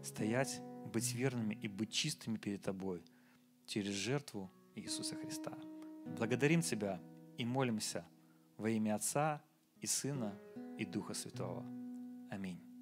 стоять, 0.04 0.62
быть 0.94 1.12
верными 1.14 1.56
и 1.56 1.68
быть 1.68 1.92
чистыми 1.92 2.38
перед 2.38 2.62
Тобой 2.62 3.04
через 3.66 3.94
жертву 3.94 4.52
Иисуса 4.76 5.16
Христа. 5.16 5.58
Благодарим 6.06 6.62
Тебя 6.62 7.00
и 7.38 7.46
молимся 7.46 8.06
во 8.58 8.70
имя 8.70 8.96
Отца 8.96 9.42
и 9.80 9.88
Сына 9.88 10.38
и 10.78 10.86
Духа 10.86 11.14
Святого. 11.14 11.66
Аминь. 12.30 12.73